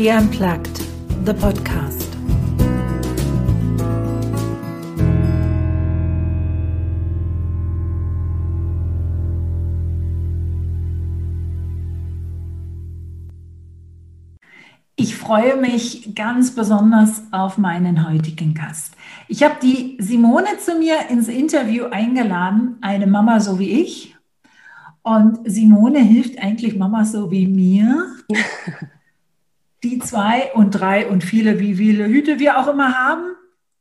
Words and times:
Ski 0.00 0.08
Unplugged, 0.08 0.80
the 1.26 1.34
podcast. 1.34 2.08
Ich 14.96 15.14
freue 15.16 15.56
mich 15.58 16.14
ganz 16.14 16.54
besonders 16.54 17.24
auf 17.30 17.58
meinen 17.58 18.08
heutigen 18.08 18.54
Gast. 18.54 18.96
Ich 19.28 19.42
habe 19.42 19.56
die 19.62 19.98
Simone 20.00 20.56
zu 20.64 20.76
mir 20.78 21.10
ins 21.10 21.28
Interview 21.28 21.84
eingeladen, 21.90 22.78
eine 22.80 23.06
Mama 23.06 23.38
so 23.38 23.58
wie 23.58 23.82
ich. 23.82 24.16
Und 25.02 25.40
Simone 25.44 25.98
hilft 25.98 26.38
eigentlich 26.38 26.78
Mama 26.78 27.04
so 27.04 27.30
wie 27.30 27.46
mir, 27.46 28.06
zwei 30.10 30.52
und 30.54 30.72
drei 30.72 31.06
und 31.06 31.22
viele, 31.22 31.60
wie 31.60 31.76
viele 31.76 32.06
Hüte 32.06 32.38
wir 32.40 32.58
auch 32.58 32.66
immer 32.66 32.94
haben, 32.94 33.36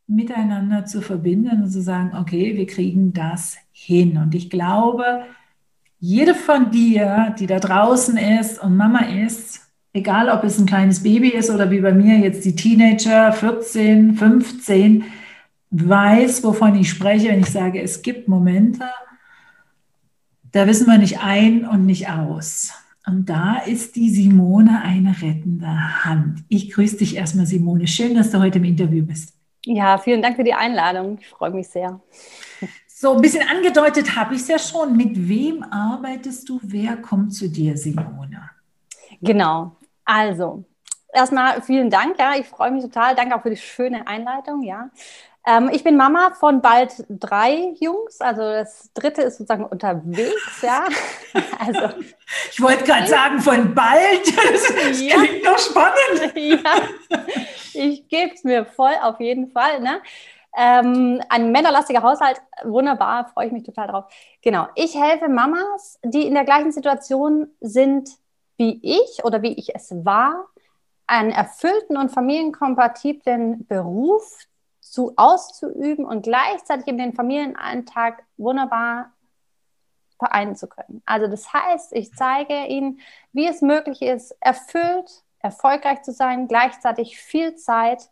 miteinander 0.06 0.86
zu 0.86 1.02
verbinden 1.02 1.64
und 1.64 1.72
zu 1.72 1.82
sagen, 1.82 2.16
okay, 2.16 2.56
wir 2.56 2.68
kriegen 2.68 3.14
das 3.14 3.58
hin. 3.72 4.18
Und 4.18 4.36
ich 4.36 4.50
glaube, 4.50 5.24
jede 6.00 6.36
von 6.36 6.72
dir, 6.72 7.36
die 7.40 7.48
da 7.48 7.60
draußen 7.60 8.18
ist 8.18 8.62
und 8.62 8.78
Mama 8.78 9.06
ist, 9.06 9.62
egal 9.94 10.30
ob 10.30 10.44
es 10.44 10.60
ein 10.60 10.68
kleines 10.68 11.02
Baby 11.02 11.30
ist 11.30 11.50
oder 11.50 11.72
wie 11.72 11.82
bei 11.82 11.94
mir 11.94 12.18
jetzt 12.20 12.46
die 12.46 12.56
Teenager, 12.56 13.32
14, 13.32 14.16
15, 14.16 15.04
weiß, 15.72 16.44
wovon 16.44 16.76
ich 16.76 16.90
spreche, 16.90 17.30
wenn 17.30 17.42
ich 17.42 17.50
sage, 17.50 17.82
es 17.82 18.02
gibt 18.02 18.28
Momente, 18.28 18.86
da 20.52 20.68
wissen 20.68 20.88
wir 20.88 20.98
nicht 20.98 21.20
ein 21.24 21.66
und 21.66 21.86
nicht 21.86 22.10
aus. 22.10 22.74
Und 23.10 23.28
da 23.28 23.58
ist 23.58 23.96
die 23.96 24.10
Simone 24.12 24.84
eine 24.84 25.16
rettende 25.20 26.06
Hand. 26.06 26.44
Ich 26.48 26.72
grüße 26.72 26.98
dich 26.98 27.16
erstmal, 27.16 27.48
Simone. 27.48 27.88
Schön, 27.88 28.14
dass 28.14 28.30
du 28.30 28.40
heute 28.40 28.60
im 28.60 28.66
Interview 28.66 29.04
bist. 29.04 29.34
Ja, 29.66 29.98
vielen 29.98 30.22
Dank 30.22 30.36
für 30.36 30.44
die 30.44 30.54
Einladung. 30.54 31.18
Ich 31.20 31.28
freue 31.28 31.50
mich 31.50 31.68
sehr. 31.68 32.00
So, 32.88 33.16
ein 33.16 33.22
bisschen 33.22 33.48
angedeutet 33.48 34.16
habe 34.16 34.36
ich 34.36 34.42
es 34.42 34.48
ja 34.48 34.60
schon. 34.60 34.96
Mit 34.96 35.28
wem 35.28 35.64
arbeitest 35.64 36.48
du? 36.50 36.60
Wer 36.62 36.98
kommt 36.98 37.34
zu 37.34 37.50
dir, 37.50 37.76
Simone? 37.78 38.50
Genau. 39.22 39.76
Also, 40.06 40.66
erstmal 41.12 41.64
vielen 41.64 41.90
Dank. 41.90 42.20
Ja, 42.20 42.34
ich 42.40 42.46
freue 42.46 42.72
mich 42.72 42.84
total. 42.84 43.16
Danke 43.16 43.36
auch 43.36 43.42
für 43.42 43.50
die 43.50 43.58
schöne 43.58 44.06
Einleitung. 44.06 44.62
Ja, 44.62 44.92
ähm, 45.46 45.70
ich 45.72 45.84
bin 45.84 45.96
Mama 45.96 46.32
von 46.32 46.62
bald 46.62 47.06
drei 47.10 47.74
Jungs. 47.80 48.20
Also 48.20 48.42
das 48.42 48.92
dritte 48.94 49.22
ist 49.22 49.38
sozusagen 49.38 49.66
unterwegs. 49.66 50.62
Ja, 50.62 50.86
also 51.60 51.96
ich 52.52 52.62
wollte 52.62 52.84
gerade 52.84 53.08
sagen 53.08 53.40
von 53.40 53.74
bald. 53.74 54.00
Das 54.50 55.02
ja. 55.02 55.16
klingt 55.16 55.46
doch 55.46 55.58
spannend. 55.58 56.36
Ja, 56.36 56.82
ich 57.74 58.08
gebe 58.08 58.34
es 58.34 58.44
mir 58.44 58.66
voll 58.66 58.94
auf 59.02 59.20
jeden 59.20 59.52
Fall. 59.52 59.80
Ne? 59.82 60.02
Ähm, 60.58 61.22
ein 61.30 61.52
männerlastiger 61.52 62.02
Haushalt, 62.02 62.42
wunderbar, 62.64 63.30
freue 63.30 63.48
ich 63.48 63.52
mich 63.52 63.64
total 63.64 63.88
drauf. 63.88 64.06
Genau, 64.42 64.68
ich 64.76 64.96
helfe 64.96 65.30
Mamas, 65.30 66.00
die 66.04 66.26
in 66.26 66.34
der 66.34 66.44
gleichen 66.44 66.72
Situation 66.72 67.48
sind 67.62 68.10
wie 68.58 68.80
ich 68.84 69.24
oder 69.24 69.42
wie 69.42 69.54
ich 69.54 69.74
es 69.74 69.94
war, 70.04 70.48
einen 71.08 71.32
erfüllten 71.32 71.98
und 71.98 72.10
familienkompatiblen 72.10 73.66
Beruf 73.68 74.38
zu 74.80 75.14
auszuüben 75.16 76.06
und 76.06 76.24
gleichzeitig 76.24 76.88
in 76.88 76.98
den 76.98 77.14
Familienalltag 77.14 78.24
wunderbar 78.38 79.14
vereinen 80.18 80.56
zu 80.56 80.68
können. 80.68 81.02
Also 81.06 81.28
das 81.28 81.54
heißt, 81.54 81.94
ich 81.94 82.14
zeige 82.14 82.66
ihnen, 82.66 83.00
wie 83.32 83.48
es 83.48 83.62
möglich 83.62 84.02
ist, 84.02 84.36
erfüllt, 84.42 85.24
erfolgreich 85.40 86.02
zu 86.02 86.12
sein, 86.12 86.48
gleichzeitig 86.48 87.18
viel 87.18 87.56
Zeit 87.56 88.10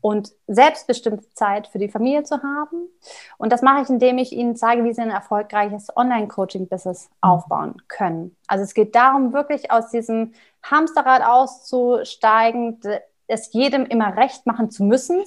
und 0.00 0.32
selbstbestimmte 0.46 1.28
Zeit 1.34 1.66
für 1.66 1.78
die 1.78 1.90
Familie 1.90 2.22
zu 2.22 2.42
haben. 2.42 2.88
Und 3.36 3.52
das 3.52 3.62
mache 3.62 3.82
ich, 3.82 3.90
indem 3.90 4.18
ich 4.18 4.32
Ihnen 4.32 4.56
zeige, 4.56 4.84
wie 4.84 4.92
Sie 4.92 5.02
ein 5.02 5.10
erfolgreiches 5.10 5.94
Online-Coaching-Business 5.94 7.10
aufbauen 7.20 7.82
können. 7.88 8.34
Also 8.46 8.64
es 8.64 8.72
geht 8.74 8.94
darum, 8.94 9.32
wirklich 9.32 9.70
aus 9.70 9.90
diesem 9.90 10.32
Hamsterrad 10.62 11.22
auszusteigen, 11.22 12.80
es 13.26 13.52
jedem 13.52 13.84
immer 13.84 14.16
recht 14.16 14.46
machen 14.46 14.70
zu 14.70 14.84
müssen. 14.84 15.22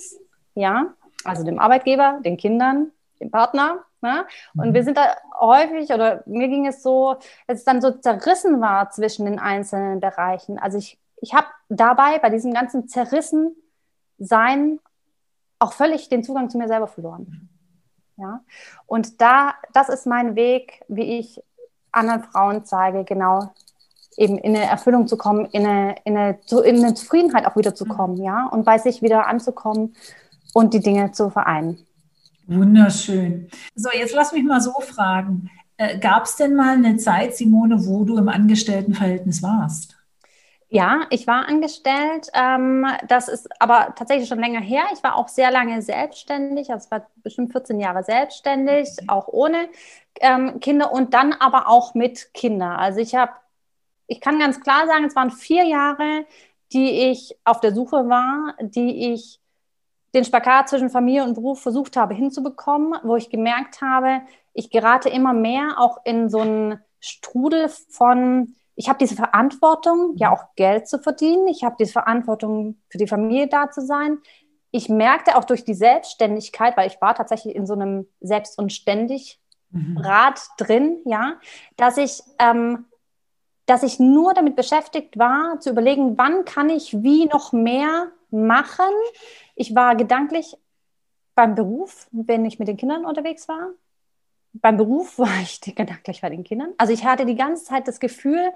Ja, 0.56 0.94
also 1.24 1.44
dem 1.44 1.59
Arbeitgeber, 1.59 2.19
den 2.24 2.38
Kindern, 2.38 2.91
dem 3.19 3.31
Partner. 3.31 3.84
Ne? 4.02 4.25
Und 4.56 4.69
mhm. 4.69 4.74
wir 4.74 4.84
sind 4.84 4.97
da 4.97 5.16
häufig, 5.40 5.91
oder 5.91 6.24
mir 6.25 6.47
ging 6.47 6.68
es 6.68 6.84
so, 6.84 7.16
dass 7.47 7.59
es 7.59 7.64
dann 7.64 7.81
so 7.81 7.91
zerrissen 7.91 8.62
war 8.62 8.90
zwischen 8.91 9.25
den 9.25 9.40
einzelnen 9.40 10.00
Bereichen. 10.00 10.59
Also 10.59 10.78
ich, 10.78 11.00
ich 11.22 11.34
habe 11.34 11.47
dabei 11.69 12.19
bei 12.19 12.30
diesem 12.30 12.53
ganzen 12.53 12.88
zerrissen 12.88 13.56
sein 14.19 14.80
auch 15.59 15.74
völlig 15.74 16.09
den 16.09 16.24
Zugang 16.24 16.50
zu 16.50 16.58
mir 16.58 16.68
selber 16.68 16.88
verloren. 16.88 17.50
Ja? 18.18 18.41
Und 18.85 19.22
da, 19.22 19.56
das 19.74 19.90
ist 19.90 20.06
mein 20.06 20.35
Weg, 20.35 20.84
wie 20.90 21.20
ich 21.20 21.41
anderen 21.91 22.24
Frauen 22.24 22.66
zeige, 22.66 23.06
genau 23.06 23.53
eben 24.18 24.38
in 24.38 24.56
eine 24.56 24.66
Erfüllung 24.66 25.08
zu 25.08 25.18
kommen, 25.18 25.46
in 25.46 25.66
eine, 25.66 25.96
in 26.03 26.18
eine, 26.18 26.40
in 26.66 26.84
eine 26.84 26.94
Zufriedenheit 26.94 27.47
auch 27.47 27.56
wieder 27.56 27.74
zu 27.74 27.85
kommen, 27.85 28.18
ja, 28.18 28.47
und 28.47 28.64
bei 28.64 28.78
sich 28.78 29.02
wieder 29.02 29.25
anzukommen 29.25 29.96
und 30.53 30.74
die 30.74 30.80
Dinge 30.80 31.12
zu 31.12 31.30
vereinen. 31.30 31.86
Wunderschön. 32.47 33.50
So, 33.75 33.90
jetzt 33.91 34.14
lass 34.14 34.34
mich 34.34 34.44
mal 34.44 34.62
so 34.62 34.74
fragen. 34.81 35.50
Äh, 35.78 35.97
Gab 36.00 36.25
es 36.25 36.36
denn 36.36 36.56
mal 36.56 36.75
eine 36.75 36.97
Zeit, 36.97 37.36
Simone, 37.36 37.86
wo 37.86 38.03
du 38.03 38.18
im 38.18 38.30
Angestelltenverhältnis 38.30 39.41
warst? 39.41 39.97
Ja, 40.74 41.02
ich 41.12 41.28
war 41.28 41.47
angestellt. 41.47 42.30
Ähm, 42.34 42.88
das 43.08 43.28
ist 43.28 43.47
aber 43.62 43.94
tatsächlich 43.96 44.28
schon 44.28 44.40
länger 44.40 44.59
her. 44.59 44.86
Ich 44.91 45.03
war 45.03 45.16
auch 45.16 45.28
sehr 45.28 45.52
lange 45.52 45.84
selbstständig, 45.84 46.72
also 46.72 46.90
war 46.90 47.06
bestimmt 47.18 47.52
14 47.52 47.80
Jahre 47.80 48.03
selbstständig, 48.03 48.90
auch 49.08 49.28
ohne 49.28 49.70
ähm, 50.20 50.59
Kinder 50.62 50.91
und 50.91 51.14
dann 51.14 51.34
aber 51.34 51.70
auch 51.70 51.94
mit 51.94 52.34
Kindern. 52.34 52.72
Also 52.72 53.00
ich 53.02 53.14
habe, 53.14 53.34
ich 54.08 54.20
kann 54.20 54.40
ganz 54.40 54.62
klar 54.62 54.88
sagen, 54.88 55.06
es 55.06 55.16
waren 55.16 55.30
vier 55.30 55.64
Jahre, 55.64 56.25
die 56.72 57.12
ich 57.12 57.38
auf 57.46 57.59
der 57.59 57.75
Suche 57.75 58.09
war, 58.09 58.56
die 58.59 59.14
ich 59.14 59.40
den 60.13 60.24
Spagat 60.24 60.69
zwischen 60.69 60.90
Familie 60.90 61.24
und 61.24 61.34
Beruf 61.34 61.62
versucht 61.62 61.97
habe 61.97 62.13
hinzubekommen, 62.13 63.00
wo 63.03 63.16
ich 63.16 63.29
gemerkt 63.29 63.81
habe, 63.81 64.22
ich 64.53 64.69
gerate 64.69 65.09
immer 65.09 65.34
mehr 65.34 65.79
auch 65.79 65.97
in 66.06 66.29
so 66.29 66.40
einen 66.40 66.79
Strudel 67.00 67.69
von 67.90 68.56
ich 68.75 68.90
habe 68.90 69.00
diese 69.00 69.16
Verantwortung, 69.16 70.13
ja 70.16 70.31
auch 70.31 70.56
Geld 70.56 70.88
zu 70.88 71.00
verdienen. 71.00 71.47
Ich 71.47 71.63
habe 71.63 71.75
diese 71.79 71.91
Verantwortung, 71.91 72.78
für 72.90 72.97
die 72.97 73.07
Familie 73.07 73.47
da 73.47 73.69
zu 73.69 73.81
sein. 73.81 74.19
Ich 74.72 74.90
merkte 74.90 75.38
auch 75.38 75.44
durch 75.44 75.63
die 75.63 75.75
Selbstständigkeit, 75.75 76.75
weil 76.75 76.88
ich 76.88 77.00
war 77.00 77.13
tatsächlich 77.13 77.56
in 77.56 77.68
so 77.68 77.73
einem 77.73 78.07
Selbst- 78.19 78.57
und 78.57 78.73
Ständig 78.73 79.40
mhm. 79.69 79.97
Rad 79.97 80.41
drin, 80.57 80.97
ja, 81.06 81.35
dass 81.78 81.97
ich, 81.97 82.23
ähm, 82.40 82.85
dass 83.68 83.84
ich 83.84 84.00
nur 84.00 84.34
damit 84.34 84.56
beschäftigt 84.56 85.19
war, 85.19 85.59
zu 85.59 85.69
überlegen, 85.69 86.18
wann 86.18 86.44
kann 86.46 86.69
ich 86.69 87.03
wie 87.03 87.25
noch 87.25 87.53
mehr 87.53 88.07
machen. 88.31 88.85
Ich 89.56 89.75
war 89.75 89.96
gedanklich 89.96 90.58
beim 91.36 91.56
Beruf, 91.56 92.08
wenn 92.12 92.46
ich 92.46 92.59
mit 92.59 92.68
den 92.68 92.78
Kindern 92.78 93.06
unterwegs 93.06 93.47
war 93.47 93.72
beim 94.53 94.78
Beruf 94.78 95.18
war 95.19 95.41
ich 95.41 95.59
gedanklich 95.62 96.22
bei 96.22 96.30
den 96.30 96.44
Kindern. 96.44 96.74
Also 96.78 96.94
ich 96.94 97.06
hatte 97.06 97.25
die 97.25 97.36
ganze 97.36 97.66
Zeit 97.66 97.88
das 97.88 98.00
Gefühl, 98.00 98.52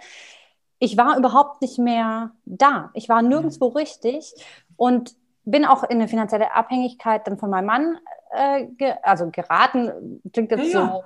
ich 0.79 0.95
war 0.95 1.17
überhaupt 1.17 1.61
nicht 1.61 1.79
mehr 1.79 2.31
da. 2.45 2.91
Ich 2.93 3.09
war 3.09 3.21
nirgendwo 3.21 3.67
richtig 3.67 4.33
und 4.75 5.15
bin 5.43 5.65
auch 5.65 5.83
in 5.83 5.97
eine 5.97 6.07
finanzielle 6.07 6.53
Abhängigkeit 6.53 7.25
dann 7.25 7.39
von 7.39 7.49
meinem 7.49 7.65
Mann 7.65 7.97
äh, 8.31 8.65
ge 8.65 8.93
also 9.01 9.31
geraten. 9.31 10.21
Klingt 10.33 10.51
jetzt 10.51 10.71
ja, 10.71 11.01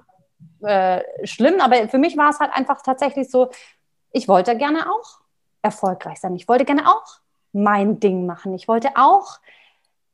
so 0.60 0.68
äh, 0.68 1.02
schlimm, 1.26 1.62
aber 1.62 1.88
für 1.88 2.00
mich 2.00 2.18
war 2.18 2.32
es 2.32 2.40
halt 2.40 2.52
einfach 2.54 2.82
tatsächlich 2.82 3.30
so, 3.30 3.50
ich 4.12 4.28
wollte 4.28 4.58
gerne 4.58 4.92
auch 4.92 5.22
erfolgreich 5.62 6.20
sein. 6.20 6.36
Ich 6.36 6.50
wollte 6.50 6.66
gerne 6.66 6.90
auch 6.90 7.20
mein 7.54 8.00
Ding 8.02 8.26
machen. 8.26 8.54
Ich 8.56 8.68
wollte 8.68 8.90
auch 8.96 9.40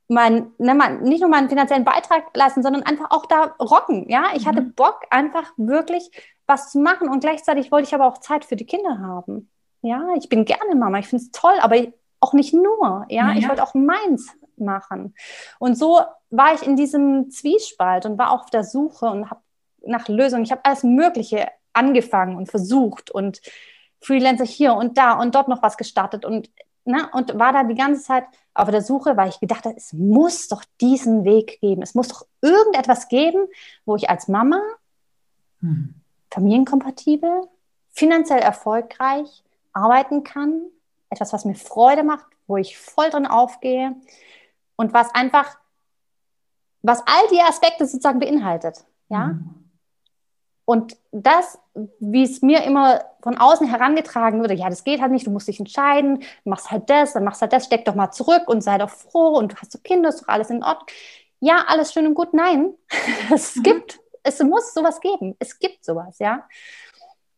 mein, 0.07 0.51
ne, 0.57 0.74
mein, 0.74 1.01
nicht 1.01 1.21
nur 1.21 1.30
meinen 1.30 1.50
finanziellen 1.50 1.83
Beitrag 1.83 2.36
leisten, 2.36 2.63
sondern 2.63 2.83
einfach 2.83 3.12
auch 3.12 3.25
da 3.25 3.56
rocken. 3.59 4.09
Ja, 4.09 4.27
ich 4.36 4.45
mhm. 4.45 4.50
hatte 4.50 4.62
Bock, 4.62 5.01
einfach 5.09 5.51
wirklich 5.57 6.12
was 6.45 6.71
zu 6.71 6.80
machen 6.80 7.09
und 7.09 7.19
gleichzeitig 7.19 7.71
wollte 7.71 7.88
ich 7.88 7.95
aber 7.95 8.07
auch 8.07 8.19
Zeit 8.19 8.45
für 8.45 8.56
die 8.56 8.65
Kinder 8.65 9.00
haben. 9.00 9.50
Ja, 9.81 10.07
ich 10.18 10.30
bin 10.30 10.45
gerne 10.45 10.75
Mama, 10.75 11.00
ich 11.00 11.07
finde 11.07 11.25
es 11.25 11.31
toll, 11.31 11.56
aber 11.59 11.75
auch 12.19 12.33
nicht 12.33 12.54
nur. 12.54 13.06
Ja, 13.09 13.31
ja, 13.31 13.38
ich 13.38 13.48
wollte 13.48 13.63
auch 13.63 13.74
meins 13.74 14.33
machen. 14.56 15.13
Und 15.59 15.77
so 15.77 16.01
war 16.30 16.54
ich 16.54 16.63
in 16.63 16.75
diesem 16.75 17.30
Zwiespalt 17.30 18.06
und 18.06 18.18
war 18.18 18.31
auch 18.31 18.44
auf 18.44 18.50
der 18.50 18.63
Suche 18.63 19.06
und 19.06 19.30
habe 19.30 19.42
nach 19.86 20.07
Lösungen. 20.07 20.44
Ich 20.44 20.51
habe 20.51 20.65
alles 20.65 20.83
Mögliche 20.83 21.48
angefangen 21.74 22.36
und 22.38 22.50
versucht 22.50 23.12
und 23.12 23.42
Freelancer 24.01 24.45
hier 24.45 24.74
und 24.74 24.98
da 24.98 25.13
und 25.13 25.36
dort 25.36 25.48
noch 25.48 25.62
was 25.62 25.77
gestartet 25.77 26.25
und 26.25 26.50
ne, 26.87 27.09
und 27.13 27.37
war 27.37 27.53
da 27.53 27.63
die 27.63 27.75
ganze 27.75 28.01
Zeit 28.01 28.25
auf 28.53 28.69
der 28.69 28.81
Suche, 28.81 29.15
weil 29.17 29.29
ich 29.29 29.39
gedacht 29.39 29.65
habe, 29.65 29.75
es 29.75 29.93
muss 29.93 30.47
doch 30.47 30.63
diesen 30.81 31.25
Weg 31.25 31.59
geben. 31.61 31.81
Es 31.81 31.93
muss 31.93 32.07
doch 32.07 32.25
irgendetwas 32.41 33.07
geben, 33.07 33.47
wo 33.85 33.95
ich 33.95 34.09
als 34.09 34.27
Mama 34.27 34.61
hm. 35.59 35.93
familienkompatibel, 36.31 37.47
finanziell 37.91 38.39
erfolgreich 38.39 39.43
arbeiten 39.73 40.23
kann. 40.23 40.61
Etwas, 41.09 41.33
was 41.33 41.45
mir 41.45 41.55
Freude 41.55 42.03
macht, 42.03 42.25
wo 42.47 42.57
ich 42.57 42.77
voll 42.77 43.09
drin 43.09 43.27
aufgehe 43.27 43.95
und 44.75 44.93
was 44.93 45.13
einfach, 45.13 45.57
was 46.81 47.01
all 47.05 47.27
die 47.31 47.41
Aspekte 47.41 47.85
sozusagen 47.85 48.19
beinhaltet. 48.19 48.85
Ja. 49.09 49.27
Mhm. 49.27 49.56
Und 50.69 50.97
das, 51.13 51.57
wie 52.01 52.23
es 52.23 52.41
mir 52.41 52.61
immer 52.63 52.99
von 53.23 53.37
außen 53.37 53.65
herangetragen 53.65 54.41
würde, 54.41 54.53
ja, 54.53 54.69
das 54.69 54.83
geht 54.83 54.99
halt 54.99 55.13
nicht, 55.13 55.25
du 55.25 55.31
musst 55.31 55.47
dich 55.47 55.61
entscheiden, 55.61 56.23
machst 56.43 56.71
halt 56.71 56.89
das, 56.89 57.13
dann 57.13 57.23
machst 57.23 57.41
halt 57.41 57.53
das, 57.53 57.63
steck 57.63 57.85
doch 57.85 57.95
mal 57.95 58.11
zurück 58.11 58.49
und 58.49 58.59
sei 58.59 58.77
doch 58.77 58.89
froh 58.89 59.37
und 59.37 59.53
du 59.53 59.55
hast 59.55 59.71
so 59.71 59.79
Kinder, 59.81 60.09
ist 60.09 60.23
doch 60.23 60.27
alles 60.27 60.49
in 60.49 60.63
Ordnung. 60.63 60.87
Ja, 61.39 61.63
alles 61.69 61.93
schön 61.93 62.05
und 62.05 62.15
gut, 62.15 62.33
nein. 62.33 62.73
es 63.33 63.55
mhm. 63.55 63.63
gibt, 63.63 64.01
es 64.23 64.43
muss 64.43 64.73
sowas 64.73 64.99
geben. 64.99 65.37
Es 65.39 65.57
gibt 65.57 65.85
sowas, 65.85 66.19
ja. 66.19 66.43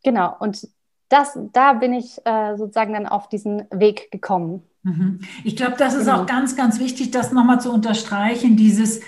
Genau. 0.04 0.36
Und 0.40 0.68
das, 1.10 1.38
da 1.54 1.74
bin 1.74 1.94
ich 1.94 2.26
äh, 2.26 2.58
sozusagen 2.58 2.94
dann 2.94 3.06
auf 3.06 3.30
diesen 3.30 3.68
Weg 3.70 4.10
gekommen. 4.10 4.64
Mhm. 4.82 5.20
Ich 5.44 5.56
glaube, 5.56 5.76
das 5.78 5.94
ist 5.94 6.06
genau. 6.06 6.24
auch 6.24 6.26
ganz, 6.26 6.56
ganz 6.56 6.80
wichtig, 6.80 7.12
das 7.12 7.32
nochmal 7.32 7.62
zu 7.62 7.72
unterstreichen, 7.72 8.58
dieses, 8.58 9.02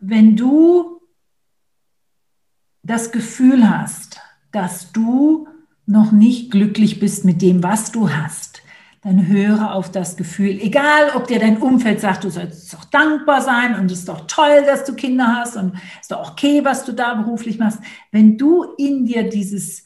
wenn 0.00 0.34
du 0.34 0.97
das 2.88 3.12
Gefühl 3.12 3.68
hast, 3.68 4.20
dass 4.50 4.92
du 4.92 5.46
noch 5.86 6.10
nicht 6.10 6.50
glücklich 6.50 7.00
bist 7.00 7.24
mit 7.24 7.40
dem, 7.42 7.62
was 7.62 7.92
du 7.92 8.10
hast, 8.10 8.62
dann 9.02 9.28
höre 9.28 9.74
auf 9.74 9.92
das 9.92 10.16
Gefühl, 10.16 10.58
egal 10.60 11.12
ob 11.14 11.28
dir 11.28 11.38
dein 11.38 11.58
Umfeld 11.58 12.00
sagt, 12.00 12.24
du 12.24 12.30
sollst 12.30 12.74
doch 12.74 12.84
dankbar 12.84 13.40
sein 13.40 13.78
und 13.78 13.90
es 13.90 14.00
ist 14.00 14.08
doch 14.08 14.26
toll, 14.26 14.64
dass 14.66 14.84
du 14.84 14.94
Kinder 14.94 15.36
hast 15.36 15.56
und 15.56 15.74
es 15.74 16.02
ist 16.02 16.10
doch 16.10 16.32
okay, 16.32 16.64
was 16.64 16.84
du 16.84 16.92
da 16.92 17.14
beruflich 17.14 17.58
machst. 17.58 17.78
Wenn 18.10 18.36
du 18.36 18.64
in 18.76 19.06
dir 19.06 19.28
dieses, 19.28 19.84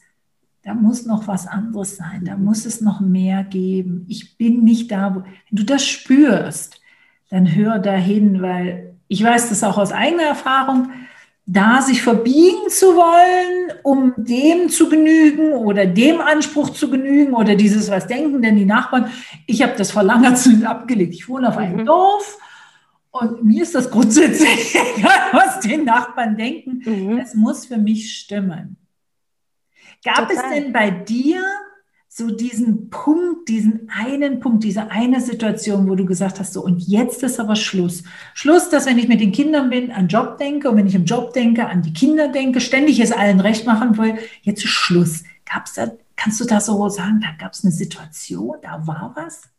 da 0.63 0.73
muss 0.73 1.05
noch 1.05 1.27
was 1.27 1.45
anderes 1.45 1.97
sein, 1.97 2.25
da 2.25 2.37
muss 2.37 2.65
es 2.65 2.81
noch 2.81 3.01
mehr 3.01 3.43
geben. 3.43 4.05
Ich 4.09 4.37
bin 4.37 4.63
nicht 4.63 4.91
da, 4.91 5.15
wo, 5.15 5.19
wenn 5.21 5.25
du 5.51 5.63
das 5.63 5.85
spürst, 5.85 6.81
dann 7.29 7.53
hör 7.53 7.79
dahin, 7.79 8.41
weil 8.41 8.95
ich 9.07 9.23
weiß 9.23 9.49
das 9.49 9.63
auch 9.63 9.77
aus 9.77 9.91
eigener 9.91 10.23
Erfahrung, 10.23 10.89
da 11.45 11.81
sich 11.81 12.01
verbiegen 12.01 12.69
zu 12.69 12.95
wollen, 12.95 13.73
um 13.83 14.13
dem 14.15 14.69
zu 14.69 14.87
genügen 14.87 15.53
oder 15.53 15.85
dem 15.85 16.21
Anspruch 16.21 16.69
zu 16.69 16.89
genügen 16.89 17.33
oder 17.33 17.55
dieses, 17.55 17.89
was 17.89 18.07
denken 18.07 18.41
denn 18.41 18.55
die 18.55 18.65
Nachbarn? 18.65 19.11
Ich 19.45 19.61
habe 19.61 19.73
das 19.77 19.91
vor 19.91 20.03
langer 20.03 20.35
Zeit 20.35 20.63
abgelegt. 20.63 21.13
Ich 21.13 21.27
wohne 21.27 21.49
auf 21.49 21.57
einem 21.57 21.81
mhm. 21.81 21.85
Dorf 21.85 22.37
und 23.11 23.43
mir 23.43 23.63
ist 23.63 23.75
das 23.75 23.91
grundsätzlich 23.91 24.75
egal, 24.97 25.19
was 25.33 25.59
die 25.59 25.77
Nachbarn 25.77 26.37
denken. 26.37 26.81
Mhm. 26.85 27.17
Es 27.17 27.33
muss 27.33 27.65
für 27.65 27.77
mich 27.77 28.17
stimmen. 28.17 28.77
Gab 30.03 30.29
Total. 30.29 30.35
es 30.35 30.41
denn 30.53 30.73
bei 30.73 30.91
dir 30.91 31.43
so 32.15 32.29
diesen 32.29 32.91
Punkt, 32.91 33.49
diesen 33.49 33.89
einen 33.89 34.39
Punkt, 34.39 34.63
diese 34.63 34.91
eine 34.91 35.19
Situation, 35.19 35.89
wo 35.89 35.95
du 35.95 36.05
gesagt 36.05 36.39
hast, 36.39 36.53
so 36.53 36.63
und 36.63 36.77
jetzt 36.87 37.23
ist 37.23 37.39
aber 37.39 37.55
Schluss. 37.55 38.03
Schluss, 38.35 38.69
dass 38.69 38.85
wenn 38.85 38.99
ich 38.99 39.07
mit 39.07 39.19
den 39.19 39.31
Kindern 39.31 39.71
bin, 39.71 39.91
an 39.91 40.09
Job 40.09 40.37
denke 40.37 40.69
und 40.69 40.77
wenn 40.77 40.85
ich 40.85 40.93
im 40.93 41.05
Job 41.05 41.33
denke, 41.33 41.65
an 41.65 41.81
die 41.81 41.91
Kinder 41.91 42.27
denke, 42.27 42.61
ständig 42.61 42.99
es 42.99 43.11
allen 43.11 43.39
recht 43.39 43.65
machen 43.65 43.97
will, 43.97 44.19
jetzt 44.43 44.63
ist 44.63 44.69
Schluss. 44.69 45.23
Gab's 45.51 45.73
da, 45.73 45.91
kannst 46.15 46.39
du 46.39 46.45
da 46.45 46.61
so 46.61 46.87
sagen, 46.87 47.19
da 47.19 47.29
gab 47.43 47.53
es 47.53 47.63
eine 47.63 47.73
Situation, 47.73 48.57
da 48.61 48.85
war 48.85 49.13
was? 49.15 49.49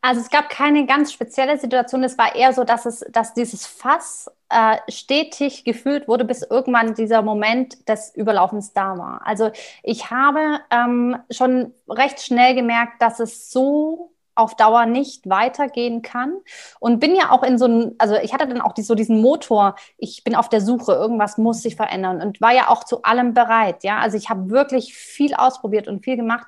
Also 0.00 0.20
es 0.20 0.30
gab 0.30 0.48
keine 0.48 0.86
ganz 0.86 1.12
spezielle 1.12 1.58
Situation. 1.58 2.04
Es 2.04 2.18
war 2.18 2.34
eher 2.34 2.52
so, 2.52 2.64
dass 2.64 2.86
es, 2.86 3.04
dass 3.10 3.34
dieses 3.34 3.66
Fass 3.66 4.30
äh, 4.48 4.76
stetig 4.88 5.64
gefüllt 5.64 6.08
wurde, 6.08 6.24
bis 6.24 6.42
irgendwann 6.42 6.94
dieser 6.94 7.22
Moment 7.22 7.88
des 7.88 8.14
Überlaufens 8.14 8.72
da 8.72 8.96
war. 8.96 9.20
Also 9.24 9.50
ich 9.82 10.10
habe 10.10 10.60
ähm, 10.70 11.16
schon 11.30 11.74
recht 11.88 12.22
schnell 12.22 12.54
gemerkt, 12.54 13.02
dass 13.02 13.20
es 13.20 13.50
so 13.50 14.12
auf 14.38 14.54
Dauer 14.54 14.86
nicht 14.86 15.28
weitergehen 15.28 16.00
kann 16.00 16.36
und 16.78 17.00
bin 17.00 17.16
ja 17.16 17.30
auch 17.32 17.42
in 17.42 17.58
so 17.58 17.64
einem, 17.64 17.94
also 17.98 18.14
ich 18.14 18.32
hatte 18.32 18.46
dann 18.46 18.60
auch 18.60 18.72
die, 18.72 18.82
so 18.82 18.94
diesen 18.94 19.20
Motor, 19.20 19.74
ich 19.98 20.22
bin 20.22 20.36
auf 20.36 20.48
der 20.48 20.60
Suche, 20.60 20.92
irgendwas 20.92 21.38
muss 21.38 21.62
sich 21.62 21.74
verändern 21.74 22.22
und 22.22 22.40
war 22.40 22.54
ja 22.54 22.68
auch 22.68 22.84
zu 22.84 23.02
allem 23.02 23.34
bereit, 23.34 23.82
ja, 23.82 23.98
also 23.98 24.16
ich 24.16 24.30
habe 24.30 24.48
wirklich 24.48 24.94
viel 24.94 25.34
ausprobiert 25.34 25.88
und 25.88 26.04
viel 26.04 26.16
gemacht 26.16 26.46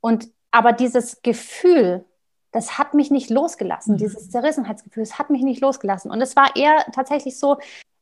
und 0.00 0.28
aber 0.50 0.72
dieses 0.72 1.22
Gefühl, 1.22 2.04
das 2.52 2.78
hat 2.78 2.94
mich 2.94 3.10
nicht 3.10 3.30
losgelassen, 3.30 3.94
mhm. 3.94 3.98
dieses 3.98 4.30
Zerrissenheitsgefühl, 4.30 5.02
es 5.02 5.18
hat 5.18 5.30
mich 5.30 5.42
nicht 5.42 5.60
losgelassen. 5.60 6.10
Und 6.10 6.20
es 6.20 6.36
war 6.36 6.56
eher 6.56 6.86
tatsächlich 6.92 7.38
so, 7.38 7.58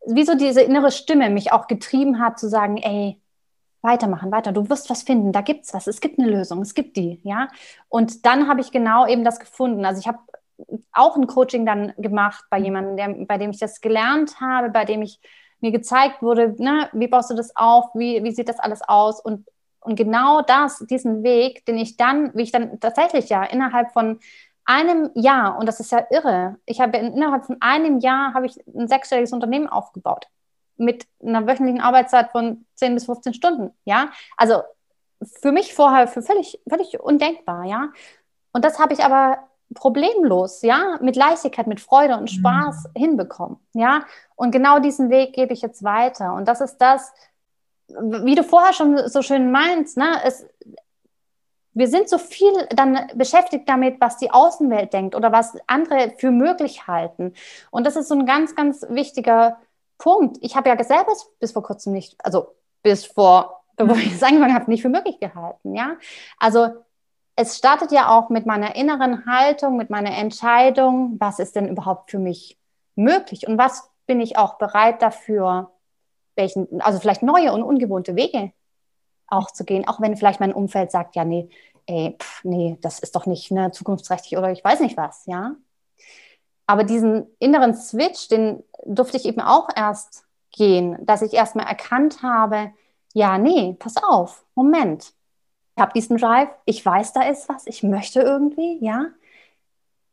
wie 0.06 0.25
so 0.25 0.34
diese 0.34 0.60
innere 0.60 0.93
Stimme 0.93 1.31
mich 1.31 1.52
auch 1.52 1.66
getrieben 1.66 2.20
hat, 2.20 2.38
zu 2.38 2.48
sagen, 2.48 2.76
ey, 2.76 3.20
weitermachen, 3.82 4.32
weiter, 4.32 4.52
du 4.52 4.69
wirst 4.69 4.90
was 4.90 5.02
finden, 5.02 5.32
da 5.32 5.40
gibt's 5.40 5.75
was, 5.75 5.87
es 5.87 6.00
gibt 6.00 6.19
eine 6.19 6.28
Lösung, 6.28 6.60
es 6.62 6.75
gibt 6.75 6.96
die, 6.96 7.20
ja. 7.22 7.48
Und 7.88 8.26
dann 8.26 8.48
habe 8.48 8.60
ich 8.60 8.72
genau 8.72 9.06
eben 9.06 9.25
das 9.25 9.38
gefunden. 9.38 9.84
Also 9.84 10.00
ich 10.00 10.08
habe 10.08 10.19
auch 10.92 11.16
ein 11.16 11.26
Coaching 11.26 11.66
dann 11.66 11.92
gemacht 11.96 12.44
bei 12.50 12.58
mhm. 12.58 12.64
jemandem, 12.64 12.96
der, 12.96 13.26
bei 13.26 13.38
dem 13.38 13.50
ich 13.50 13.58
das 13.58 13.81
gelernt 13.81 14.40
habe, 14.40 14.70
bei 14.70 14.84
dem 14.84 15.02
ich 15.02 15.20
mir 15.60 15.72
gezeigt 15.72 16.22
wurde, 16.22 16.54
ne, 16.58 16.88
wie 16.92 17.08
baust 17.08 17.31
du 17.31 17.34
das 17.34 17.54
auf, 17.56 17.87
wie, 17.94 18.22
wie 18.22 18.32
sieht 18.32 18.49
das 18.49 18.58
alles 18.58 18.82
aus 18.82 19.20
und 19.20 19.46
und 19.86 19.94
genau 19.94 20.42
das, 20.42 20.84
diesen 20.90 21.22
Weg, 21.22 21.64
den 21.64 21.78
ich 21.78 21.96
dann, 21.96 22.34
wie 22.34 22.42
ich 22.42 22.52
dann 22.52 22.80
tatsächlich 22.80 23.28
ja 23.28 23.44
innerhalb 23.44 23.92
von 23.92 24.18
einem 24.64 25.10
Jahr, 25.14 25.58
und 25.58 25.66
das 25.66 25.78
ist 25.78 25.92
ja 25.92 26.04
irre, 26.10 26.56
ich 26.66 26.80
habe 26.80 26.98
innerhalb 26.98 27.46
von 27.46 27.56
einem 27.60 28.00
Jahr 28.00 28.34
habe 28.34 28.46
ich 28.46 28.58
ein 28.66 28.88
sechsstelliges 28.88 29.32
Unternehmen 29.32 29.68
aufgebaut 29.68 30.26
mit 30.76 31.06
einer 31.24 31.46
wöchentlichen 31.46 31.80
Arbeitszeit 31.80 32.32
von 32.32 32.66
10 32.74 32.94
bis 32.94 33.06
15 33.06 33.32
Stunden, 33.32 33.70
ja. 33.84 34.10
Also 34.36 34.62
für 35.40 35.52
mich 35.52 35.72
vorher 35.72 36.08
für 36.08 36.20
völlig, 36.20 36.60
völlig 36.68 36.98
undenkbar, 36.98 37.64
ja. 37.64 37.90
Und 38.52 38.64
das 38.64 38.80
habe 38.80 38.92
ich 38.92 39.04
aber 39.04 39.38
problemlos, 39.74 40.62
ja, 40.62 40.98
mit 41.00 41.14
Leichtigkeit, 41.14 41.68
mit 41.68 41.80
Freude 41.80 42.16
und 42.16 42.28
Spaß 42.28 42.88
mhm. 42.88 43.00
hinbekommen, 43.00 43.58
ja. 43.72 44.04
Und 44.34 44.50
genau 44.50 44.80
diesen 44.80 45.10
Weg 45.10 45.32
gebe 45.32 45.52
ich 45.52 45.62
jetzt 45.62 45.84
weiter. 45.84 46.34
Und 46.34 46.48
das 46.48 46.60
ist 46.60 46.78
das, 46.78 47.12
wie 47.88 48.34
du 48.34 48.42
vorher 48.42 48.72
schon 48.72 49.08
so 49.08 49.22
schön 49.22 49.50
meinst, 49.50 49.96
ne, 49.96 50.20
es, 50.24 50.46
wir 51.72 51.88
sind 51.88 52.08
so 52.08 52.18
viel 52.18 52.52
dann 52.70 53.10
beschäftigt 53.14 53.68
damit, 53.68 54.00
was 54.00 54.16
die 54.16 54.30
Außenwelt 54.30 54.92
denkt 54.92 55.14
oder 55.14 55.30
was 55.30 55.56
andere 55.66 56.14
für 56.16 56.30
möglich 56.30 56.86
halten. 56.86 57.34
Und 57.70 57.86
das 57.86 57.96
ist 57.96 58.08
so 58.08 58.14
ein 58.14 58.24
ganz, 58.24 58.54
ganz 58.54 58.86
wichtiger 58.88 59.58
Punkt. 59.98 60.38
Ich 60.40 60.56
habe 60.56 60.68
ja 60.68 60.82
selber 60.82 61.12
bis 61.38 61.52
vor 61.52 61.62
kurzem 61.62 61.92
nicht, 61.92 62.16
also 62.24 62.54
bis 62.82 63.04
vor, 63.04 63.62
bevor 63.76 63.96
ich 63.96 64.14
es 64.14 64.22
angefangen 64.22 64.54
habe, 64.54 64.70
nicht 64.70 64.82
für 64.82 64.88
möglich 64.88 65.20
gehalten. 65.20 65.75
Ja, 65.75 65.96
also 66.38 66.70
es 67.37 67.58
startet 67.58 67.92
ja 67.92 68.08
auch 68.08 68.30
mit 68.30 68.46
meiner 68.46 68.75
inneren 68.75 69.26
Haltung, 69.26 69.76
mit 69.76 69.90
meiner 69.90 70.16
Entscheidung, 70.16 71.16
was 71.18 71.38
ist 71.38 71.56
denn 71.56 71.68
überhaupt 71.68 72.11
für 72.11 72.18
mich 72.18 72.58
möglich 72.94 73.46
und 73.46 73.58
was 73.58 73.90
bin 74.06 74.20
ich 74.20 74.38
auch 74.38 74.54
bereit 74.54 75.02
dafür 75.02 75.70
welchen, 76.37 76.81
also 76.81 77.00
vielleicht 77.00 77.23
neue 77.23 77.52
und 77.52 77.62
ungewohnte 77.62 78.16
Wege 78.16 78.52
auch 79.28 79.50
zu 79.50 79.64
gehen, 79.64 79.87
auch 79.88 80.00
wenn 80.00 80.16
vielleicht 80.16 80.40
mein 80.40 80.52
Umfeld 80.52 80.90
sagt, 80.90 81.16
ja, 81.16 81.25
nee, 81.25 81.49
ey, 81.87 82.16
pff, 82.19 82.45
nee, 82.45 82.78
das 82.81 82.99
ist 82.99 83.16
doch 83.16 83.26
nicht 83.26 83.50
ne, 83.50 83.71
zukunftsträchtig 83.71 84.37
oder 84.38 84.50
ich 84.50 84.62
weiß 84.62 84.81
nicht 84.81 84.97
was, 84.97 85.26
ja. 85.26 85.57
Aber 86.66 86.85
diesen 86.85 87.26
inneren 87.38 87.75
Switch, 87.75 88.28
den 88.28 88.62
durfte 88.85 89.16
ich 89.16 89.25
eben 89.25 89.40
auch 89.40 89.69
erst 89.75 90.25
gehen, 90.50 90.99
dass 91.05 91.23
ich 91.23 91.33
erstmal 91.33 91.66
erkannt 91.66 92.23
habe, 92.23 92.73
ja, 93.14 93.38
nee, 93.38 93.75
pass 93.78 93.97
auf, 93.97 94.45
Moment. 94.55 95.12
Ich 95.76 95.83
habe 95.83 95.93
diesen 95.93 96.16
Drive, 96.16 96.49
ich 96.64 96.85
weiß, 96.85 97.12
da 97.12 97.23
ist 97.23 97.49
was, 97.49 97.66
ich 97.66 97.83
möchte 97.83 98.21
irgendwie, 98.21 98.78
ja. 98.85 99.07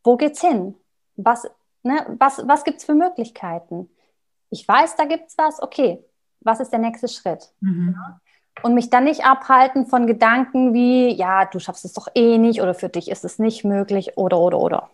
Wo 0.04 0.18
geht's 0.18 0.42
hin? 0.42 0.76
Was, 1.16 1.50
ne, 1.84 2.06
was, 2.20 2.48
was 2.48 2.64
gibt 2.64 2.80
es 2.80 2.86
für 2.86 2.94
Möglichkeiten? 2.94 3.90
Ich 4.50 4.68
weiß, 4.68 4.96
da 4.96 5.06
gibt 5.06 5.30
es 5.30 5.38
was, 5.38 5.62
okay, 5.62 6.04
was 6.44 6.60
ist 6.60 6.72
der 6.72 6.80
nächste 6.80 7.08
Schritt? 7.08 7.50
Mhm. 7.62 7.96
Und 8.62 8.76
mich 8.76 8.90
dann 8.90 9.06
nicht 9.06 9.26
abhalten 9.26 9.88
von 9.88 10.06
Gedanken 10.06 10.74
wie, 10.74 11.12
ja, 11.14 11.46
du 11.46 11.60
schaffst 11.60 11.86
es 11.86 11.94
doch 11.94 12.08
eh 12.14 12.38
nicht 12.38 12.62
oder 12.62 12.74
für 12.74 12.90
dich 12.90 13.10
ist 13.10 13.26
es 13.26 13.40
nicht 13.40 13.64
möglich 13.64 14.12
oder, 14.16 14.40
oder, 14.40 14.60
oder. 14.60 14.90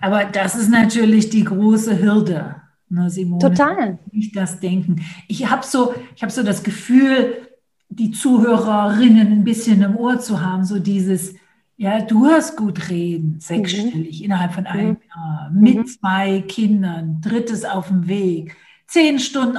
Aber 0.00 0.24
das 0.24 0.54
ist 0.54 0.68
natürlich 0.68 1.30
die 1.30 1.44
große 1.44 1.98
Hürde, 1.98 2.56
ne, 2.88 3.08
Simone. 3.08 3.40
Total. 3.40 3.98
Nicht 4.10 4.36
das 4.36 4.60
Denken. 4.60 5.04
Ich 5.28 5.50
habe 5.50 5.64
so, 5.64 5.94
hab 6.20 6.30
so 6.30 6.42
das 6.42 6.62
Gefühl, 6.62 7.48
die 7.88 8.10
Zuhörerinnen 8.10 9.32
ein 9.32 9.44
bisschen 9.44 9.82
im 9.82 9.96
Ohr 9.96 10.18
zu 10.18 10.40
haben, 10.40 10.64
so 10.64 10.78
dieses, 10.78 11.34
ja, 11.76 12.00
du 12.00 12.26
hast 12.26 12.56
gut 12.56 12.90
reden, 12.90 13.36
sechsstellig, 13.40 14.20
mhm. 14.20 14.24
innerhalb 14.24 14.52
von 14.52 14.66
einem 14.66 14.90
mhm. 14.90 14.96
Jahr, 15.08 15.50
mit 15.52 15.76
mhm. 15.76 15.86
zwei 15.86 16.40
Kindern, 16.42 17.20
drittes 17.20 17.64
auf 17.64 17.88
dem 17.88 18.08
Weg, 18.08 18.56
zehn 18.86 19.18
Stunden 19.18 19.56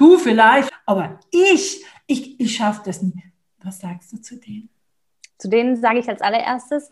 Du 0.00 0.16
vielleicht, 0.16 0.72
aber 0.86 1.20
ich, 1.30 1.84
ich, 2.06 2.40
ich 2.40 2.56
schaffe 2.56 2.80
das 2.86 3.02
nicht. 3.02 3.18
Was 3.62 3.80
sagst 3.80 4.10
du 4.10 4.16
zu 4.16 4.36
denen? 4.40 4.70
Zu 5.36 5.50
denen 5.50 5.76
sage 5.76 5.98
ich 5.98 6.08
als 6.08 6.22
allererstes, 6.22 6.90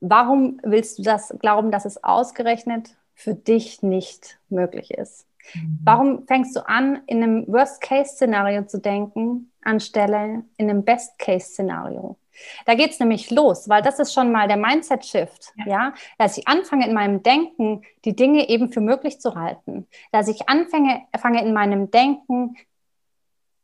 warum 0.00 0.60
willst 0.62 0.98
du 0.98 1.02
das 1.02 1.34
glauben, 1.38 1.70
dass 1.70 1.86
es 1.86 2.04
ausgerechnet 2.04 2.94
für 3.14 3.32
dich 3.32 3.82
nicht 3.82 4.38
möglich 4.50 4.90
ist? 4.90 5.26
Mhm. 5.54 5.78
Warum 5.82 6.26
fängst 6.26 6.54
du 6.54 6.68
an, 6.68 7.00
in 7.06 7.22
einem 7.22 7.46
Worst-Case-Szenario 7.48 8.66
zu 8.66 8.82
denken, 8.82 9.50
anstelle 9.62 10.44
in 10.58 10.68
einem 10.68 10.84
Best-Case-Szenario? 10.84 12.18
Da 12.64 12.74
geht 12.74 12.90
es 12.90 13.00
nämlich 13.00 13.30
los, 13.30 13.68
weil 13.68 13.82
das 13.82 13.98
ist 13.98 14.12
schon 14.12 14.32
mal 14.32 14.48
der 14.48 14.56
Mindset-Shift, 14.56 15.52
ja. 15.56 15.66
ja. 15.66 15.94
dass 16.18 16.38
ich 16.38 16.48
anfange 16.48 16.86
in 16.86 16.94
meinem 16.94 17.22
Denken, 17.22 17.82
die 18.04 18.16
Dinge 18.16 18.48
eben 18.48 18.70
für 18.72 18.80
möglich 18.80 19.20
zu 19.20 19.34
halten, 19.34 19.86
dass 20.12 20.28
ich 20.28 20.48
anfange 20.48 21.02
fange 21.18 21.42
in 21.42 21.52
meinem 21.52 21.90
Denken, 21.90 22.56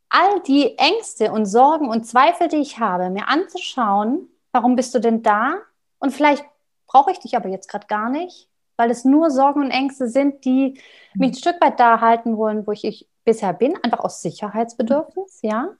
all 0.09 0.41
die 0.41 0.76
Ängste 0.79 1.33
und 1.33 1.47
Sorgen 1.47 1.88
und 1.88 2.05
Zweifel, 2.05 2.49
die 2.49 2.57
ich 2.57 2.79
habe, 2.79 3.09
mir 3.11 3.29
anzuschauen, 3.29 4.29
warum 4.52 4.76
bist 4.76 4.95
du 4.95 5.00
denn 5.00 5.23
da? 5.23 5.55
Und 5.99 6.12
vielleicht 6.12 6.45
brauche 6.87 7.11
ich 7.11 7.19
dich 7.19 7.37
aber 7.37 7.49
jetzt 7.49 7.69
gerade 7.69 7.87
gar 7.87 8.11
nicht, 8.11 8.49
weil 8.76 8.91
es 8.91 9.05
nur 9.05 9.31
Sorgen 9.31 9.62
und 9.62 9.71
Ängste 9.71 10.09
sind, 10.09 10.45
die 10.45 10.79
mich 11.14 11.31
ein 11.31 11.35
Stück 11.35 11.61
weit 11.61 11.81
da 11.81 12.00
halten 12.00 12.37
wollen, 12.37 12.67
wo 12.67 12.73
ich, 12.73 12.85
ich 12.85 13.09
bisher 13.25 13.55
bin, 13.55 13.76
einfach 13.83 14.00
aus 14.00 14.21
Sicherheitsbedürfnis, 14.21 15.41
ja. 15.43 15.71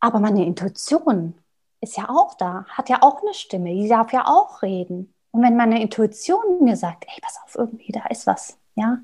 Aber 0.00 0.18
meine 0.18 0.44
Intuition 0.46 1.34
ist 1.82 1.96
ja 1.96 2.08
auch 2.08 2.34
da, 2.34 2.64
hat 2.68 2.88
ja 2.88 3.02
auch 3.02 3.20
eine 3.22 3.34
Stimme, 3.34 3.74
die 3.74 3.88
darf 3.88 4.12
ja 4.12 4.26
auch 4.26 4.62
reden. 4.62 5.12
Und 5.32 5.42
wenn 5.42 5.56
meine 5.56 5.82
Intuition 5.82 6.62
mir 6.62 6.76
sagt, 6.76 7.04
ey, 7.08 7.20
pass 7.20 7.38
auf, 7.44 7.56
irgendwie, 7.56 7.92
da 7.92 8.06
ist 8.06 8.26
was, 8.26 8.58
ja, 8.76 8.98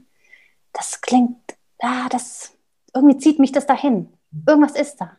das 0.72 1.00
klingt, 1.00 1.56
ah, 1.80 2.08
das, 2.08 2.56
irgendwie 2.94 3.18
zieht 3.18 3.38
mich 3.38 3.52
das 3.52 3.66
dahin. 3.66 4.12
Irgendwas 4.46 4.76
ist 4.76 5.00
da. 5.00 5.16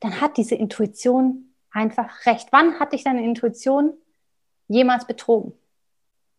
Dann 0.00 0.20
hat 0.20 0.36
diese 0.36 0.54
Intuition 0.54 1.54
einfach 1.70 2.26
recht. 2.26 2.48
Wann 2.50 2.78
hatte 2.80 2.96
ich 2.96 3.04
deine 3.04 3.24
Intuition 3.24 3.92
jemals 4.68 5.06
betrogen? 5.06 5.52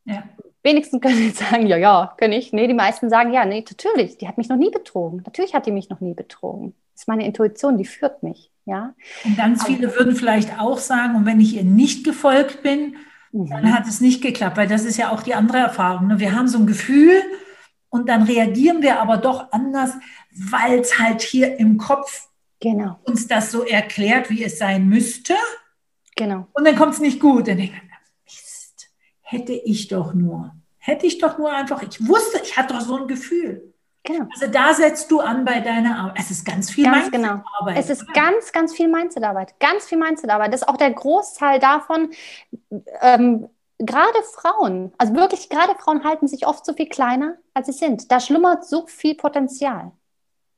Ja. 0.06 0.24
Wenigstens 0.64 1.02
können 1.02 1.18
sie 1.18 1.30
sagen, 1.32 1.68
ja, 1.68 1.78
ja, 1.78 2.16
kann 2.18 2.32
ich. 2.32 2.54
Nee, 2.54 2.68
die 2.68 2.74
meisten 2.74 3.10
sagen, 3.10 3.34
ja, 3.34 3.46
nee, 3.46 3.64
natürlich, 3.70 4.18
die 4.18 4.28
hat 4.28 4.38
mich 4.38 4.50
noch 4.50 4.58
nie 4.58 4.72
betrogen. 4.72 5.22
Natürlich 5.26 5.54
hat 5.54 5.66
die 5.66 5.72
mich 5.72 5.90
noch 5.90 6.00
nie 6.00 6.14
betrogen. 6.14 6.74
Das 6.94 7.04
ist 7.04 7.08
meine 7.08 7.26
Intuition, 7.26 7.78
die 7.78 7.86
führt 7.86 8.24
mich. 8.24 8.50
Ja. 8.66 8.96
Und 9.26 9.38
ganz 9.38 9.66
viele 9.66 9.88
Aber, 9.88 9.98
würden 9.98 10.16
vielleicht 10.16 10.60
auch 10.60 10.78
sagen, 10.78 11.16
und 11.16 11.26
wenn 11.26 11.42
ich 11.42 11.56
ihr 11.56 11.66
nicht 11.66 12.06
gefolgt 12.06 12.64
bin, 12.64 12.96
mhm. 13.32 13.50
dann 13.50 13.74
hat 13.74 13.88
es 13.88 14.00
nicht 14.00 14.22
geklappt, 14.22 14.58
weil 14.58 14.68
das 14.68 14.86
ist 14.86 14.98
ja 14.98 15.12
auch 15.12 15.22
die 15.22 15.36
andere 15.36 15.58
Erfahrung. 15.58 16.08
Ne? 16.08 16.20
Wir 16.20 16.34
haben 16.34 16.48
so 16.48 16.60
ein 16.60 16.68
Gefühl 16.68 17.22
und 17.90 18.08
dann 18.08 18.24
reagieren 18.24 18.82
wir 18.82 19.02
aber 19.02 19.18
doch 19.18 19.52
anders, 19.52 19.92
weil 20.32 20.80
es 20.80 20.98
halt 20.98 21.22
hier 21.22 21.60
im 21.60 21.78
Kopf 21.78 22.30
genau. 22.62 23.00
uns 23.04 23.28
das 23.28 23.52
so 23.52 23.66
erklärt, 23.66 24.30
wie 24.30 24.44
es 24.44 24.58
sein 24.58 24.88
müsste. 24.88 25.36
Genau. 26.16 26.48
Und 26.54 26.66
dann 26.66 26.76
kommt 26.76 26.94
es 26.94 27.00
nicht 27.00 27.20
gut. 27.20 27.48
Dann 27.48 27.58
denke 27.58 27.74
ich, 27.76 27.82
Mist, 27.82 27.93
hätte 29.34 29.54
ich 29.54 29.88
doch 29.88 30.14
nur. 30.14 30.54
Hätte 30.78 31.06
ich 31.06 31.18
doch 31.18 31.38
nur 31.38 31.52
einfach, 31.52 31.82
ich 31.82 32.08
wusste, 32.08 32.40
ich 32.44 32.58
hatte 32.58 32.74
doch 32.74 32.82
so 32.82 32.98
ein 32.98 33.08
Gefühl. 33.08 33.74
Genau. 34.04 34.28
Also 34.34 34.52
da 34.52 34.74
setzt 34.74 35.10
du 35.12 35.22
an 35.22 35.46
bei 35.46 35.62
deiner 35.62 35.98
Arbeit. 35.98 36.20
Es 36.20 36.30
ist 36.30 36.46
ganz 36.46 36.70
viel 36.70 36.84
ganz 36.84 37.10
genau. 37.10 37.36
Mindset-Arbeit. 37.36 37.76
Genau. 37.76 37.80
Es 37.80 37.90
ist 37.90 38.14
ganz, 38.14 38.52
ganz 38.52 38.74
viel 38.76 38.88
Mindset-Arbeit. 38.90 39.60
Ganz 39.60 39.86
viel 39.86 39.98
Mindset-Arbeit. 39.98 40.54
Das 40.54 40.62
ist 40.62 40.68
auch 40.68 40.78
der 40.78 40.92
Großteil 40.92 41.60
davon, 41.60 42.12
ähm, 43.02 43.48
gerade 43.80 44.24
Frauen, 44.34 44.94
also 44.98 45.14
wirklich 45.16 45.50
gerade 45.50 45.76
Frauen 45.76 46.04
halten 46.04 46.28
sich 46.28 46.48
oft 46.48 46.66
so 46.66 46.74
viel 46.74 46.88
kleiner, 46.88 47.38
als 47.54 47.68
sie 47.68 47.74
sind. 47.74 48.12
Da 48.12 48.20
schlummert 48.20 48.66
so 48.66 48.86
viel 48.88 49.16
Potenzial. 49.16 49.92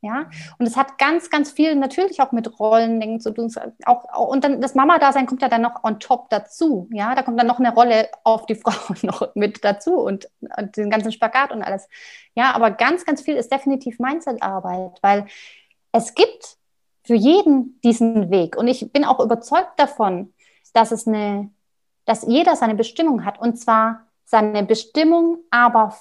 Ja, 0.05 0.29
und 0.59 0.67
es 0.67 0.77
hat 0.77 0.99
ganz, 0.99 1.31
ganz 1.31 1.49
viel 1.49 1.73
natürlich 1.73 2.21
auch 2.21 2.31
mit 2.31 2.59
Rollen 2.59 3.19
zu 3.19 3.31
tun. 3.31 3.51
Auch, 3.85 4.29
und 4.29 4.43
dann 4.43 4.61
das 4.61 4.75
Mama-Dasein 4.75 5.25
kommt 5.25 5.41
ja 5.41 5.49
dann 5.49 5.63
noch 5.63 5.83
on 5.83 5.99
top 5.99 6.29
dazu. 6.29 6.87
Ja, 6.91 7.15
da 7.15 7.23
kommt 7.23 7.39
dann 7.39 7.47
noch 7.47 7.57
eine 7.57 7.73
Rolle 7.73 8.09
auf 8.23 8.45
die 8.45 8.53
Frau 8.63 8.71
noch 9.01 9.33
mit 9.33 9.63
dazu 9.63 9.95
und, 9.95 10.29
und 10.57 10.77
den 10.77 10.91
ganzen 10.91 11.11
Spagat 11.11 11.51
und 11.51 11.63
alles. 11.63 11.89
Ja, 12.35 12.53
aber 12.53 12.69
ganz, 12.69 13.03
ganz 13.03 13.21
viel 13.21 13.35
ist 13.35 13.51
definitiv 13.51 13.97
Mindset-Arbeit, 13.97 14.99
weil 15.01 15.25
es 15.91 16.13
gibt 16.13 16.57
für 17.03 17.15
jeden 17.15 17.81
diesen 17.81 18.29
Weg. 18.29 18.57
Und 18.57 18.67
ich 18.67 18.91
bin 18.91 19.05
auch 19.05 19.19
überzeugt 19.19 19.79
davon, 19.79 20.35
dass 20.73 20.91
es 20.91 21.07
eine, 21.07 21.49
dass 22.05 22.27
jeder 22.27 22.55
seine 22.55 22.75
Bestimmung 22.75 23.25
hat. 23.25 23.39
Und 23.39 23.57
zwar 23.57 24.05
seine 24.23 24.63
Bestimmung, 24.63 25.39
aber 25.49 25.95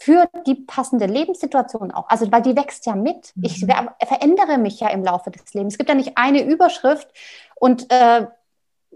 für 0.00 0.28
die 0.46 0.54
passende 0.54 1.04
Lebenssituation 1.04 1.90
auch. 1.90 2.08
Also, 2.08 2.32
weil 2.32 2.40
die 2.40 2.56
wächst 2.56 2.86
ja 2.86 2.94
mit. 2.94 3.32
Mhm. 3.36 3.44
Ich 3.44 3.60
verändere 3.60 4.56
mich 4.56 4.80
ja 4.80 4.88
im 4.88 5.04
Laufe 5.04 5.30
des 5.30 5.52
Lebens. 5.52 5.74
Es 5.74 5.78
gibt 5.78 5.90
ja 5.90 5.94
nicht 5.94 6.16
eine 6.16 6.42
Überschrift. 6.42 7.08
Und 7.56 7.86
äh, 7.90 8.26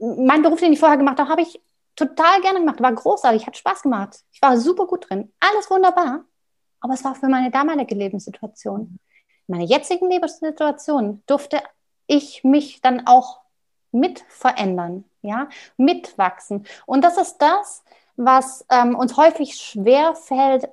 mein 0.00 0.42
Beruf, 0.42 0.60
den 0.60 0.72
ich 0.72 0.80
vorher 0.80 0.96
gemacht 0.96 1.18
habe, 1.18 1.28
habe 1.28 1.42
ich 1.42 1.60
total 1.94 2.40
gerne 2.40 2.60
gemacht. 2.60 2.80
War 2.80 2.92
großartig, 2.92 3.46
hat 3.46 3.56
Spaß 3.56 3.82
gemacht. 3.82 4.20
Ich 4.32 4.40
war 4.40 4.56
super 4.56 4.86
gut 4.86 5.10
drin. 5.10 5.30
Alles 5.40 5.70
wunderbar. 5.70 6.24
Aber 6.80 6.94
es 6.94 7.04
war 7.04 7.14
für 7.14 7.28
meine 7.28 7.50
damalige 7.50 7.94
Lebenssituation. 7.94 8.98
In 9.46 9.56
meiner 9.56 9.64
jetzigen 9.64 10.10
Lebenssituation 10.10 11.22
durfte 11.26 11.60
ich 12.06 12.44
mich 12.44 12.80
dann 12.80 13.06
auch 13.06 13.40
mit 13.92 14.24
verändern, 14.28 15.04
ja, 15.20 15.48
mitwachsen. 15.76 16.66
Und 16.86 17.04
das 17.04 17.18
ist 17.18 17.38
das, 17.38 17.84
was 18.16 18.64
ähm, 18.70 18.96
uns 18.96 19.18
häufig 19.18 19.56
schwer 19.56 20.14
fällt, 20.14 20.68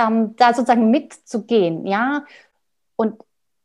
ähm, 0.00 0.36
da 0.36 0.54
sozusagen 0.54 0.90
mitzugehen, 0.90 1.86
ja. 1.86 2.24
Und 2.96 3.22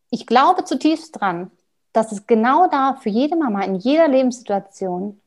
ich 0.09 0.25
glaube 0.25 0.63
zutiefst 0.63 1.19
dran, 1.19 1.51
dass 1.93 2.11
es 2.11 2.27
genau 2.27 2.67
da 2.67 2.95
für 2.95 3.09
jede 3.09 3.35
Mama 3.35 3.63
in 3.63 3.75
jeder 3.75 4.07
Lebenssituation 4.07 5.19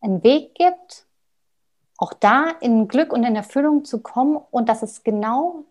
einen 0.00 0.22
Weg 0.22 0.54
gibt, 0.54 1.06
auch 1.96 2.12
da 2.12 2.50
in 2.60 2.88
Glück 2.88 3.12
und 3.12 3.24
in 3.24 3.36
Erfüllung 3.36 3.84
zu 3.84 4.00
kommen 4.00 4.38
und 4.50 4.68
dass 4.68 4.82
es 4.82 5.02
genau 5.02 5.64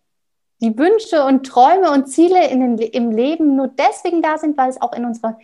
die 0.62 0.78
Wünsche 0.78 1.26
und 1.26 1.46
Träume 1.46 1.92
und 1.92 2.08
Ziele 2.08 2.48
in 2.48 2.78
den, 2.78 2.88
im 2.90 3.12
Leben 3.12 3.56
nur 3.56 3.68
deswegen 3.68 4.22
da 4.22 4.38
sind, 4.38 4.58
weil 4.58 4.70
es 4.70 4.82
auch 4.82 4.94
in 4.94 5.06
unserer 5.06 5.38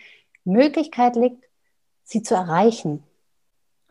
Möglichkeit 0.46 1.16
liegt, 1.16 1.44
sie 2.04 2.24
zu 2.24 2.36
erreichen. 2.36 3.04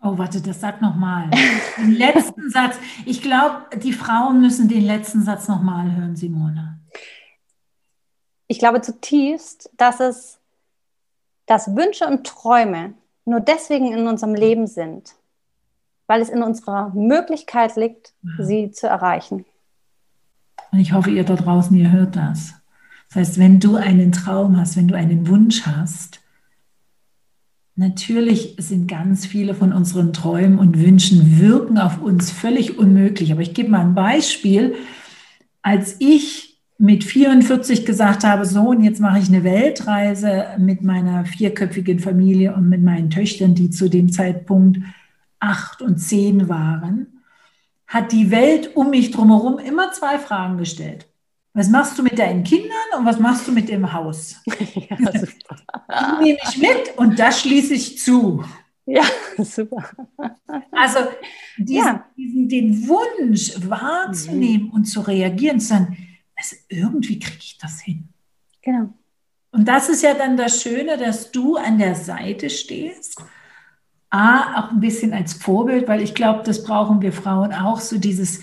Oh, 0.01 0.17
warte, 0.17 0.41
das 0.41 0.61
sagt 0.61 0.81
nochmal. 0.81 1.29
Den 1.77 1.93
letzten 1.93 2.51
Satz. 2.51 2.77
Ich 3.05 3.21
glaube, 3.21 3.67
die 3.79 3.93
Frauen 3.93 4.41
müssen 4.41 4.69
den 4.69 4.85
letzten 4.85 5.23
Satz 5.23 5.49
nochmal 5.49 5.95
hören, 5.97 6.15
Simone. 6.15 6.79
Ich 8.47 8.59
glaube 8.59 8.81
zutiefst, 8.81 9.71
dass 9.77 10.01
es, 10.01 10.39
dass 11.47 11.75
Wünsche 11.75 12.07
und 12.07 12.27
Träume 12.27 12.95
nur 13.25 13.41
deswegen 13.41 13.93
in 13.93 14.07
unserem 14.07 14.35
Leben 14.35 14.67
sind, 14.67 15.15
weil 16.07 16.23
es 16.23 16.31
in 16.31 16.43
unserer 16.43 16.91
Möglichkeit 16.95 17.77
liegt, 17.77 18.15
ja. 18.23 18.45
sie 18.45 18.71
zu 18.71 18.87
erreichen. 18.87 19.45
Und 20.71 20.79
ich 20.79 20.93
hoffe, 20.93 21.11
ihr 21.11 21.25
da 21.25 21.35
draußen, 21.35 21.77
ihr 21.77 21.91
hört 21.91 22.17
das. 22.17 22.55
Das 23.09 23.17
heißt, 23.17 23.39
wenn 23.39 23.59
du 23.59 23.77
einen 23.77 24.13
Traum 24.13 24.57
hast, 24.57 24.77
wenn 24.77 24.89
du 24.89 24.97
einen 24.97 25.29
Wunsch 25.29 25.67
hast, 25.67 26.21
Natürlich 27.79 28.57
sind 28.59 28.89
ganz 28.89 29.25
viele 29.25 29.55
von 29.55 29.73
unseren 29.73 30.13
Träumen 30.13 30.59
und 30.59 30.85
Wünschen 30.85 31.39
wirken 31.39 31.79
auf 31.79 32.03
uns 32.03 32.33
völlig 32.33 32.77
unmöglich. 32.77 33.31
Aber 33.31 33.41
ich 33.41 33.55
gebe 33.55 33.71
mal 33.71 33.83
ein 33.83 33.95
Beispiel. 33.95 34.75
Als 35.63 35.95
ich 36.01 36.59
mit 36.77 37.05
44 37.05 37.87
gesagt 37.87 38.25
habe, 38.25 38.47
so, 38.47 38.71
und 38.71 38.83
jetzt 38.83 38.99
mache 38.99 39.21
ich 39.21 39.29
eine 39.29 39.45
Weltreise 39.45 40.47
mit 40.59 40.83
meiner 40.83 41.25
vierköpfigen 41.25 42.01
Familie 42.01 42.53
und 42.53 42.69
mit 42.69 42.83
meinen 42.83 43.11
Töchtern, 43.11 43.55
die 43.55 43.71
zu 43.71 43.89
dem 43.89 44.11
Zeitpunkt 44.11 44.81
acht 45.39 45.81
und 45.81 45.99
zehn 45.99 46.49
waren, 46.49 47.23
hat 47.87 48.11
die 48.11 48.33
Welt 48.33 48.75
um 48.75 48.91
mich 48.91 49.13
drumherum 49.13 49.61
immer 49.61 49.93
zwei 49.93 50.19
Fragen 50.19 50.59
gestellt. 50.59 51.07
Was 51.55 51.69
machst 51.69 51.99
du 51.99 52.03
mit 52.03 52.19
deinen 52.19 52.45
Kindern 52.45 52.99
und 52.99 53.07
was 53.07 53.19
machst 53.19 53.49
du 53.49 53.53
mit 53.53 53.69
dem 53.69 53.93
Haus? 53.93 54.37
Ja. 55.91 56.19
Die 56.21 56.23
nehme 56.23 56.39
ich 56.43 56.59
mit 56.59 56.99
und 56.99 57.19
das 57.19 57.41
schließe 57.41 57.73
ich 57.75 57.99
zu. 57.99 58.45
Ja, 58.85 59.03
super. 59.39 59.91
Also 60.73 61.01
diesen, 61.59 61.87
ja. 61.87 62.05
diesen, 62.17 62.49
den 62.49 62.89
Wunsch 62.89 63.53
wahrzunehmen 63.69 64.67
mhm. 64.69 64.73
und 64.73 64.85
zu 64.85 65.01
reagieren, 65.01 65.61
zu 65.61 65.69
sagen, 65.69 65.97
also 66.37 66.57
irgendwie 66.69 67.19
kriege 67.19 67.39
ich 67.41 67.59
das 67.59 67.81
hin. 67.81 68.09
Genau. 68.63 68.93
Und 69.51 69.67
das 69.69 69.89
ist 69.89 70.03
ja 70.03 70.15
dann 70.15 70.37
das 70.37 70.63
Schöne, 70.63 70.97
dass 70.97 71.31
du 71.31 71.57
an 71.57 71.79
der 71.79 71.95
Seite 71.95 72.49
stehst. 72.49 73.23
A, 74.11 74.59
auch 74.59 74.71
ein 74.71 74.81
bisschen 74.81 75.13
als 75.13 75.35
Vorbild, 75.35 75.87
weil 75.87 76.01
ich 76.01 76.15
glaube, 76.15 76.43
das 76.45 76.65
brauchen 76.65 77.03
wir 77.03 77.13
Frauen 77.13 77.53
auch, 77.53 77.81
so 77.81 77.99
dieses, 77.99 78.41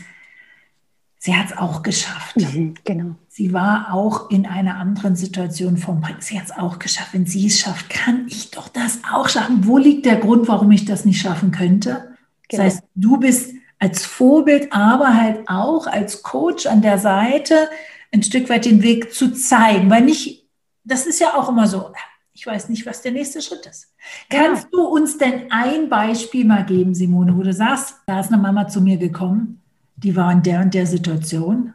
sie 1.26 1.36
hat 1.36 1.48
es 1.48 1.58
auch 1.58 1.82
geschafft. 1.82 2.38
Mhm, 2.38 2.76
genau. 2.84 3.16
Sie 3.30 3.52
war 3.52 3.92
auch 3.92 4.30
in 4.30 4.46
einer 4.46 4.76
anderen 4.76 5.16
Situation 5.16 5.78
vom 5.78 6.00
Bringen. 6.00 6.22
Sie 6.22 6.40
hat 6.40 6.46
es 6.46 6.56
auch 6.56 6.78
geschafft. 6.78 7.14
Wenn 7.14 7.26
sie 7.26 7.48
es 7.48 7.60
schafft, 7.60 7.90
kann 7.90 8.28
ich 8.28 8.52
doch 8.52 8.68
das 8.68 9.00
auch 9.12 9.28
schaffen. 9.28 9.66
Wo 9.66 9.80
liegt 9.80 10.06
der 10.06 10.18
Grund, 10.18 10.48
warum 10.48 10.72
ich 10.72 10.86
das 10.86 11.04
nicht 11.04 11.20
schaffen 11.20 11.52
könnte? 11.52 12.16
Genau. 12.48 12.64
Das 12.64 12.76
heißt, 12.76 12.84
du 12.94 13.18
bist 13.18 13.56
als 13.80 14.06
Vorbild, 14.06 14.72
aber 14.72 15.20
halt 15.20 15.50
auch 15.50 15.88
als 15.88 16.22
Coach 16.22 16.68
an 16.68 16.84
der 16.84 17.00
Seite 17.00 17.70
ein 18.14 18.22
Stück 18.22 18.48
weit 18.48 18.66
den 18.66 18.84
Weg 18.84 19.12
zu 19.12 19.34
zeigen. 19.34 19.90
Weil 19.90 20.04
nicht, 20.04 20.48
das 20.84 21.08
ist 21.08 21.20
ja 21.20 21.34
auch 21.34 21.50
immer 21.50 21.66
so, 21.66 21.92
ich 22.34 22.46
weiß 22.46 22.70
nicht, 22.70 22.86
was 22.86 23.02
der 23.02 23.14
nächste 23.14 23.42
Schritt 23.42 23.66
ist. 23.66 23.88
Kannst 24.30 24.68
du 24.72 24.84
uns 24.84 25.18
denn 25.18 25.52
ein 25.52 25.90
Beispiel 25.90 26.46
mal 26.46 26.66
geben, 26.66 26.94
Simone, 26.94 27.36
wo 27.36 27.42
du 27.42 27.52
sagst, 27.52 27.96
da 28.06 28.20
ist 28.20 28.32
eine 28.32 28.40
Mama 28.40 28.68
zu 28.68 28.80
mir 28.80 28.98
gekommen 28.98 29.64
die 29.96 30.16
war 30.16 30.32
in 30.32 30.44
der 30.44 30.62
und 30.62 30.74
der 30.74 30.86
Situation 30.86 31.74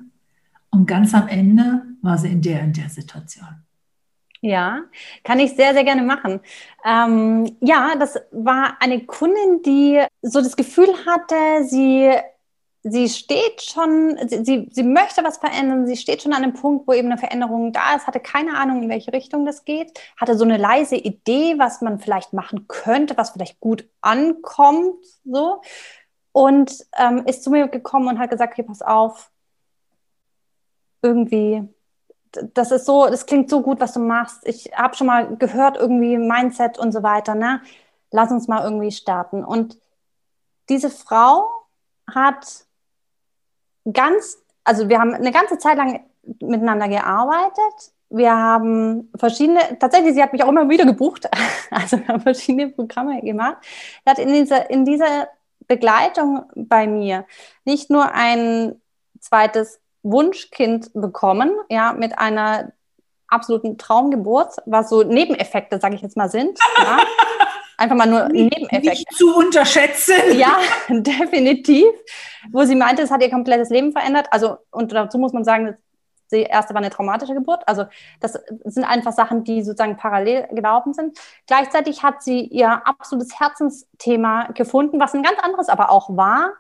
und 0.71 0.87
ganz 0.87 1.15
am 1.15 1.29
Ende 1.29 1.83
war 2.03 2.19
sie 2.19 2.29
in 2.29 2.43
der 2.43 2.63
und 2.63 2.77
der 2.77 2.89
Situation. 2.89 3.65
Ja, 4.43 4.85
kann 5.23 5.39
ich 5.39 5.55
sehr, 5.55 5.75
sehr 5.75 5.85
gerne 5.85 6.03
machen. 6.03 6.41
Ähm, 6.85 7.57
ja, 7.61 7.95
das 7.99 8.19
war 8.31 8.79
eine 8.81 9.05
Kundin, 9.05 9.63
die 9.63 10.03
so 10.23 10.41
das 10.41 10.57
Gefühl 10.57 10.89
hatte, 11.05 11.65
sie, 11.65 12.11
sie 12.83 13.11
steht 13.11 13.61
schon, 13.61 14.17
sie, 14.29 14.67
sie 14.71 14.83
möchte 14.83 15.23
was 15.25 15.37
verändern, 15.37 15.87
sie 15.87 15.99
steht 15.99 16.23
schon 16.23 16.33
an 16.33 16.43
einem 16.43 16.55
Punkt, 16.55 16.89
wo 16.89 16.95
eben 16.95 17.09
eine 17.09 17.19
Veränderung 17.19 17.75
da 17.75 17.95
ist, 17.97 18.07
hatte 18.07 18.21
keine 18.21 18.57
Ahnung, 18.57 18.83
in 18.83 18.89
welche 18.89 19.13
Richtung 19.13 19.45
das 19.45 19.67
geht, 19.67 20.01
hatte 20.19 20.39
so 20.39 20.45
eine 20.45 20.57
leise 20.57 20.97
Idee, 20.97 21.57
was 21.59 21.83
man 21.83 22.01
vielleicht 22.01 22.33
machen 22.33 22.67
könnte, 22.67 23.19
was 23.19 23.31
vielleicht 23.31 23.61
gut 23.61 23.87
ankommt, 24.01 25.05
so. 25.25 25.61
Und 26.33 26.87
ähm, 26.97 27.25
ist 27.27 27.43
zu 27.43 27.51
mir 27.51 27.69
gekommen 27.69 28.09
und 28.09 28.19
hat 28.19 28.31
gesagt, 28.31 28.53
okay, 28.53 28.63
pass 28.63 28.83
auf, 28.83 29.31
irgendwie 31.03 31.69
das 32.33 32.71
ist 32.71 32.87
so, 32.87 33.07
das 33.07 33.27
klingt 33.27 33.51
so 33.51 33.63
gut, 33.63 33.81
was 33.81 33.93
du 33.93 34.01
machst. 34.01 34.47
Ich 34.47 34.71
habe 34.75 34.97
schon 34.97 35.07
mal 35.07 35.37
gehört, 35.37 35.77
irgendwie 35.77 36.17
Mindset 36.17 36.79
und 36.79 36.93
so 36.93 37.03
weiter, 37.03 37.35
ne? 37.35 37.61
Lass 38.11 38.31
uns 38.31 38.49
mal 38.49 38.65
irgendwie 38.65 38.93
starten. 38.93 39.45
Und 39.45 39.79
diese 40.69 40.91
Frau 40.91 41.49
hat 42.13 42.67
ganz, 43.93 44.39
also 44.65 44.89
wir 44.89 45.01
haben 45.01 45.15
eine 45.15 45.33
ganze 45.33 45.59
Zeit 45.59 45.77
lang 45.77 46.05
miteinander 46.41 46.89
gearbeitet. 46.89 47.93
Wir 48.11 48.35
haben 48.35 49.11
verschiedene, 49.17 49.79
tatsächlich, 49.79 50.15
sie 50.15 50.23
hat 50.23 50.33
mich 50.33 50.43
auch 50.43 50.49
immer 50.49 50.69
wieder 50.69 50.85
gebucht, 50.85 51.29
also 51.71 51.99
wir 51.99 52.09
haben 52.09 52.21
verschiedene 52.21 52.69
Programme 52.69 53.21
gemacht. 53.23 53.59
Sie 54.05 54.11
hat 54.11 54.19
in 54.19 54.33
dieser, 54.33 54.71
in 54.71 54.85
dieser 54.85 55.29
Begleitung 55.71 56.51
bei 56.57 56.89
mir 56.89 57.25
nicht 57.65 57.91
nur 57.91 58.13
ein 58.13 58.83
zweites 59.21 59.81
Wunschkind 60.03 60.91
bekommen, 60.95 61.53
ja, 61.69 61.93
mit 61.93 62.19
einer 62.19 62.73
absoluten 63.29 63.79
Traumgeburt, 63.79 64.57
was 64.67 64.91
so 64.91 65.05
Nebeneffekte, 65.05 65.79
sage 65.79 65.95
ich 65.95 66.03
jetzt 66.03 66.17
mal, 66.17 66.29
sind. 66.29 66.59
Ja. 66.77 66.99
Einfach 67.77 67.97
mal 67.97 68.09
nur 68.09 68.29
Nebeneffekte. 68.29 68.91
Nicht 68.91 69.13
zu 69.15 69.35
unterschätzen. 69.35 70.37
Ja, 70.37 70.59
definitiv. 70.89 71.87
Wo 72.51 72.65
sie 72.65 72.75
meinte, 72.75 73.03
es 73.03 73.11
hat 73.11 73.23
ihr 73.23 73.31
komplettes 73.31 73.71
Leben 73.71 73.93
verändert. 73.93 74.27
Also, 74.33 74.57
und 74.71 74.93
dazu 74.93 75.19
muss 75.19 75.33
man 75.33 75.45
sagen, 75.45 75.77
die 76.33 76.43
erste 76.43 76.75
war 76.75 76.81
eine 76.81 76.91
traumatische 76.91 77.35
Geburt. 77.35 77.63
Also, 77.67 77.85
das 78.21 78.39
sind 78.65 78.85
einfach 78.85 79.13
Sachen, 79.13 79.45
die 79.45 79.63
sozusagen 79.63 79.97
parallel 79.97 80.49
gelaufen 80.53 80.95
sind. 80.95 81.19
Gleichzeitig 81.47 82.03
hat 82.03 82.23
sie 82.23 82.41
ihr 82.41 82.87
absolutes 82.87 83.39
Herzensthema 83.39 84.49
gefunden, 84.53 85.01
was 85.01 85.15
ein 85.15 85.23
ganz 85.23 85.39
anderes 85.41 85.69
aber 85.69 85.91
auch 85.91 86.17
war, 86.17 86.53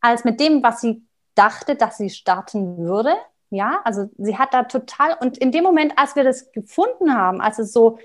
als 0.00 0.24
mit 0.24 0.40
dem, 0.40 0.62
was 0.62 0.80
sie 0.80 1.06
dachte, 1.34 1.76
dass 1.76 1.98
sie 1.98 2.10
starten 2.10 2.78
würde. 2.78 3.14
Ja, 3.50 3.80
also 3.84 4.10
sie 4.18 4.38
hat 4.38 4.52
da 4.54 4.64
total, 4.64 5.16
und 5.20 5.38
in 5.38 5.52
dem 5.52 5.62
Moment, 5.62 5.92
als 5.96 6.16
wir 6.16 6.24
das 6.24 6.50
gefunden 6.50 7.14
haben, 7.14 7.40
als 7.40 7.60
es 7.60 7.72
so, 7.72 7.98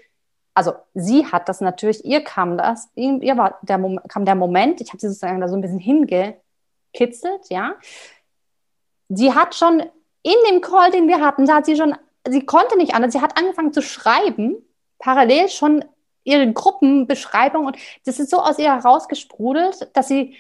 also 0.54 0.74
sie 0.94 1.25
hat 1.25 1.50
das 1.50 1.62
natürlich, 1.62 2.06
ihr 2.06 2.24
kam 2.24 2.58
das, 2.58 2.90
ihr 2.96 3.38
war 3.38 3.58
der, 3.63 3.80
kam 4.08 4.25
der 4.25 4.36
Moment, 4.36 4.82
ich 4.82 4.90
habe 4.90 5.00
sie 5.00 5.08
sozusagen 5.08 5.42
da 5.42 5.48
so 5.48 5.56
ein 5.56 5.62
bisschen 5.62 5.80
hingekitzelt, 5.80 7.50
ja. 7.50 7.74
Sie 9.10 9.34
hat 9.34 9.56
schon 9.56 9.84
in 10.24 10.36
dem 10.50 10.62
Call, 10.62 10.92
den 10.92 11.08
wir 11.08 11.20
hatten, 11.20 11.46
da 11.46 11.56
hat 11.56 11.66
sie 11.66 11.75
schon, 11.75 11.96
sie 12.28 12.46
konnte 12.46 12.78
nicht 12.78 12.94
anders, 12.94 13.13
sie 13.13 13.22
hat 13.22 13.38
angefangen 13.38 13.74
zu 13.74 13.82
schreiben, 13.82 14.56
parallel 15.00 15.50
schon 15.50 15.84
ihre 16.24 16.51
Gruppenbeschreibung 16.51 17.66
und 17.66 17.78
das 18.06 18.20
ist 18.20 18.30
so 18.30 18.40
aus 18.40 18.60
ihr 18.60 18.74
herausgesprudelt, 18.74 19.90
dass 19.94 20.08
sie 20.08 20.36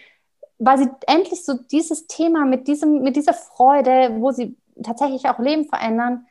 weil 0.63 0.77
sie 0.77 0.89
endlich 1.07 1.43
so 1.43 1.55
dieses 1.55 2.05
Thema 2.05 2.45
mit, 2.45 2.67
diesem, 2.67 3.01
mit 3.01 3.15
dieser 3.15 3.33
Freude, 3.33 4.15
wo 4.19 4.31
sie 4.31 4.55
tatsächlich 4.83 5.27
auch 5.27 5.39
Leben 5.39 5.65
verändern 5.65 6.27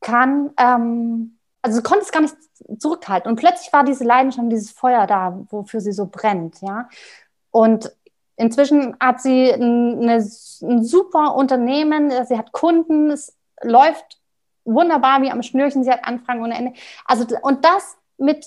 kann, 0.00 0.50
ähm, 0.58 1.38
also 1.62 1.76
sie 1.76 1.82
konnte 1.82 2.04
es 2.04 2.10
gar 2.10 2.22
nicht 2.22 2.34
zurückhalten. 2.78 3.30
Und 3.30 3.36
plötzlich 3.36 3.72
war 3.72 3.84
diese 3.84 4.02
Leidenschaft, 4.02 4.50
dieses 4.50 4.72
Feuer 4.72 5.06
da, 5.06 5.38
wofür 5.50 5.80
sie 5.80 5.92
so 5.92 6.06
brennt, 6.06 6.60
ja. 6.62 6.88
Und 7.52 7.94
inzwischen 8.40 8.96
hat 9.00 9.20
sie 9.20 9.50
ein, 9.50 10.00
eine, 10.00 10.16
ein 10.16 10.84
super 10.84 11.34
Unternehmen, 11.34 12.10
sie 12.26 12.38
hat 12.38 12.52
Kunden, 12.52 13.10
es 13.10 13.36
läuft 13.62 14.20
wunderbar 14.64 15.22
wie 15.22 15.30
am 15.30 15.42
Schnürchen, 15.42 15.84
sie 15.84 15.90
hat 15.90 16.04
Anfragen 16.04 16.42
ohne 16.42 16.56
Ende. 16.56 16.72
Also, 17.04 17.26
und 17.42 17.64
das 17.64 17.96
mit, 18.18 18.46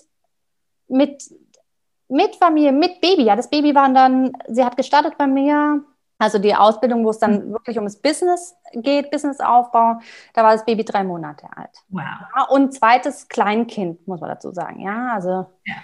mit 0.88 1.24
mit 2.14 2.36
Familie, 2.36 2.72
mit 2.72 3.02
Baby. 3.02 3.24
Ja, 3.24 3.36
das 3.36 3.50
Baby 3.50 3.74
war 3.74 3.92
dann, 3.92 4.34
sie 4.48 4.64
hat 4.64 4.78
gestartet 4.78 5.18
bei 5.18 5.28
mir, 5.28 5.84
also 6.20 6.38
die 6.38 6.56
Ausbildung, 6.56 7.04
wo 7.04 7.10
es 7.10 7.20
dann 7.20 7.48
mhm. 7.48 7.54
wirklich 7.54 7.78
ums 7.78 7.98
Business 7.98 8.56
geht, 8.74 9.12
Businessaufbau. 9.12 10.00
Da 10.34 10.44
war 10.44 10.54
das 10.54 10.64
Baby 10.64 10.86
drei 10.86 11.04
Monate 11.04 11.48
alt. 11.56 11.84
Wow. 11.90 12.04
Ja, 12.36 12.44
und 12.50 12.74
zweites 12.74 13.28
Kleinkind, 13.28 14.08
muss 14.08 14.22
man 14.22 14.30
dazu 14.30 14.52
sagen. 14.52 14.80
Ja, 14.82 15.14
also. 15.14 15.48
Ja. 15.66 15.76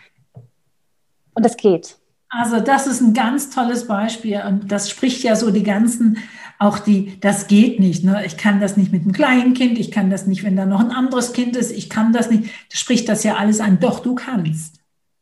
Und 1.33 1.45
das 1.45 1.57
geht. 1.57 1.97
Also 2.29 2.59
das 2.59 2.85
ist 2.85 3.01
ein 3.01 3.13
ganz 3.13 3.49
tolles 3.49 3.87
Beispiel 3.87 4.41
und 4.47 4.71
das 4.71 4.89
spricht 4.89 5.23
ja 5.23 5.35
so 5.35 5.49
die 5.49 5.63
ganzen, 5.63 6.19
auch 6.59 6.77
die, 6.77 7.19
das 7.19 7.47
geht 7.47 7.79
nicht. 7.79 8.03
Ne? 8.03 8.23
Ich 8.25 8.37
kann 8.37 8.59
das 8.59 8.77
nicht 8.77 8.91
mit 8.91 9.01
einem 9.01 9.13
kleinen 9.13 9.53
Kind, 9.55 9.79
ich 9.79 9.91
kann 9.91 10.11
das 10.11 10.27
nicht, 10.27 10.43
wenn 10.43 10.55
da 10.55 10.65
noch 10.65 10.79
ein 10.79 10.91
anderes 10.91 11.33
Kind 11.33 11.55
ist, 11.55 11.71
ich 11.71 11.89
kann 11.89 12.13
das 12.13 12.29
nicht. 12.29 12.51
Das 12.69 12.79
spricht 12.79 13.09
das 13.09 13.23
ja 13.23 13.35
alles 13.35 13.59
an. 13.59 13.79
Doch, 13.79 13.99
du 13.99 14.13
kannst. 14.13 14.79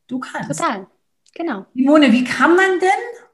Du 0.08 0.20
kannst. 0.20 0.60
Total. 0.60 0.88
Genau. 1.34 1.65
Simone, 1.74 2.12
wie 2.12 2.24
kann 2.24 2.56
man 2.56 2.80
denn 2.82 3.26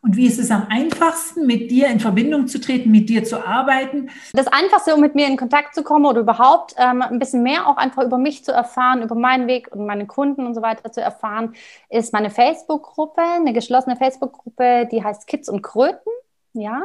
und 0.00 0.16
wie 0.16 0.26
ist 0.26 0.38
es 0.38 0.50
am 0.50 0.66
einfachsten, 0.68 1.44
mit 1.46 1.70
dir 1.70 1.88
in 1.88 1.98
Verbindung 1.98 2.46
zu 2.46 2.60
treten, 2.60 2.90
mit 2.90 3.08
dir 3.08 3.24
zu 3.24 3.44
arbeiten? 3.44 4.10
Das 4.32 4.46
Einfachste, 4.46 4.94
um 4.94 5.00
mit 5.00 5.16
mir 5.16 5.26
in 5.26 5.36
Kontakt 5.36 5.74
zu 5.74 5.82
kommen 5.82 6.06
oder 6.06 6.20
überhaupt 6.20 6.74
ähm, 6.78 7.02
ein 7.02 7.18
bisschen 7.18 7.42
mehr 7.42 7.66
auch 7.66 7.76
einfach 7.76 8.04
über 8.04 8.16
mich 8.16 8.44
zu 8.44 8.52
erfahren, 8.52 9.02
über 9.02 9.16
meinen 9.16 9.48
Weg 9.48 9.68
und 9.72 9.86
meine 9.86 10.06
Kunden 10.06 10.46
und 10.46 10.54
so 10.54 10.62
weiter 10.62 10.92
zu 10.92 11.00
erfahren, 11.00 11.54
ist 11.90 12.12
meine 12.12 12.30
Facebook-Gruppe, 12.30 13.20
eine 13.20 13.52
geschlossene 13.52 13.96
Facebook-Gruppe, 13.96 14.88
die 14.90 15.02
heißt 15.02 15.26
Kids 15.26 15.48
und 15.48 15.62
Kröten. 15.62 16.12
Ja, 16.52 16.82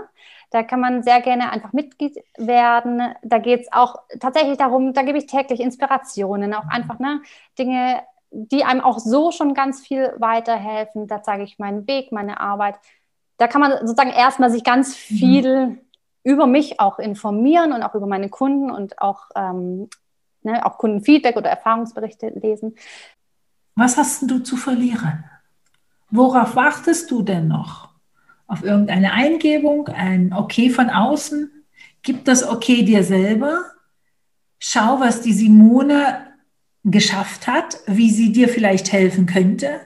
da 0.50 0.64
kann 0.64 0.80
man 0.80 1.04
sehr 1.04 1.22
gerne 1.22 1.52
einfach 1.52 1.72
Mitglied 1.72 2.18
werden. 2.38 3.14
Da 3.24 3.38
geht 3.38 3.62
es 3.62 3.72
auch 3.72 3.96
tatsächlich 4.20 4.58
darum, 4.58 4.94
da 4.94 5.04
gebe 5.04 5.18
ich 5.18 5.28
täglich 5.28 5.60
Inspirationen, 5.60 6.54
auch 6.54 6.68
einfach 6.68 7.00
ne, 7.00 7.22
Dinge 7.58 8.02
die 8.36 8.64
einem 8.64 8.82
auch 8.82 8.98
so 8.98 9.32
schon 9.32 9.54
ganz 9.54 9.86
viel 9.86 10.12
weiterhelfen. 10.18 11.08
Da 11.08 11.22
zeige 11.22 11.44
ich 11.44 11.60
meinen 11.60 11.88
Weg, 11.88 12.12
meine 12.12 12.40
Arbeit. 12.40 12.80
Da 13.38 13.48
kann 13.48 13.62
man 13.62 13.72
sozusagen 13.86 14.12
erstmal 14.12 14.52
sich 14.52 14.64
ganz 14.64 14.90
mhm. 14.90 15.16
viel 15.16 15.68
mhm. 15.68 15.80
über 16.24 16.48
mich 16.48 16.80
auch 16.80 17.00
informieren 17.00 17.74
und 17.74 17.84
auch 17.84 17.96
über 17.96 18.08
meine 18.08 18.30
Kunden 18.30 18.72
und 18.72 19.00
auch, 19.00 19.30
ähm, 19.36 19.90
ne, 20.44 20.66
auch 20.66 20.78
Kundenfeedback 20.78 21.36
oder 21.36 21.50
Erfahrungsberichte 21.50 22.30
lesen. 22.30 22.76
Was 23.76 23.98
hast 23.98 24.30
du 24.30 24.40
zu 24.40 24.56
verlieren? 24.56 25.24
Worauf 26.12 26.56
wartest 26.56 27.10
du 27.10 27.24
denn 27.24 27.48
noch? 27.48 27.90
Auf 28.46 28.64
irgendeine 28.64 29.14
Eingebung, 29.14 29.88
ein 29.88 30.32
Okay 30.32 30.70
von 30.70 30.90
außen? 30.90 31.52
Gib 32.04 32.26
das 32.26 32.48
Okay 32.48 32.84
dir 32.84 33.04
selber. 33.04 33.64
Schau, 34.60 35.00
was 35.00 35.22
die 35.22 35.34
Simone 35.34 36.34
geschafft 36.84 37.48
hat, 37.48 37.78
wie 37.88 38.12
sie 38.12 38.32
dir 38.32 38.50
vielleicht 38.50 38.92
helfen 38.92 39.26
könnte. 39.26 39.82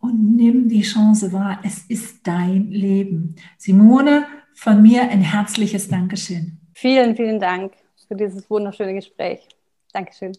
Und 0.00 0.36
nimm 0.36 0.68
die 0.68 0.82
Chance 0.82 1.32
wahr. 1.32 1.60
Es 1.62 1.84
ist 1.88 2.26
dein 2.26 2.70
Leben. 2.70 3.36
Simone, 3.58 4.24
von 4.54 4.82
mir 4.82 5.02
ein 5.02 5.20
herzliches 5.20 5.88
Dankeschön. 5.88 6.58
Vielen, 6.74 7.14
vielen 7.14 7.38
Dank 7.38 7.72
für 8.08 8.16
dieses 8.16 8.48
wunderschöne 8.50 8.94
Gespräch. 8.94 9.46
Dankeschön. 9.92 10.32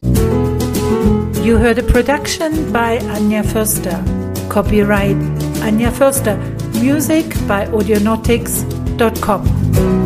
You 1.44 1.58
heard 1.58 1.80
a 1.80 1.84
production 1.84 2.52
by 2.72 3.00
Anja 3.16 3.44
Förster. 3.44 4.04
Copyright 4.50 5.18
Anja 5.64 5.92
Förster. 5.92 6.38
Music 6.82 7.26
by 7.48 7.68
audionautics.com. 7.72 10.01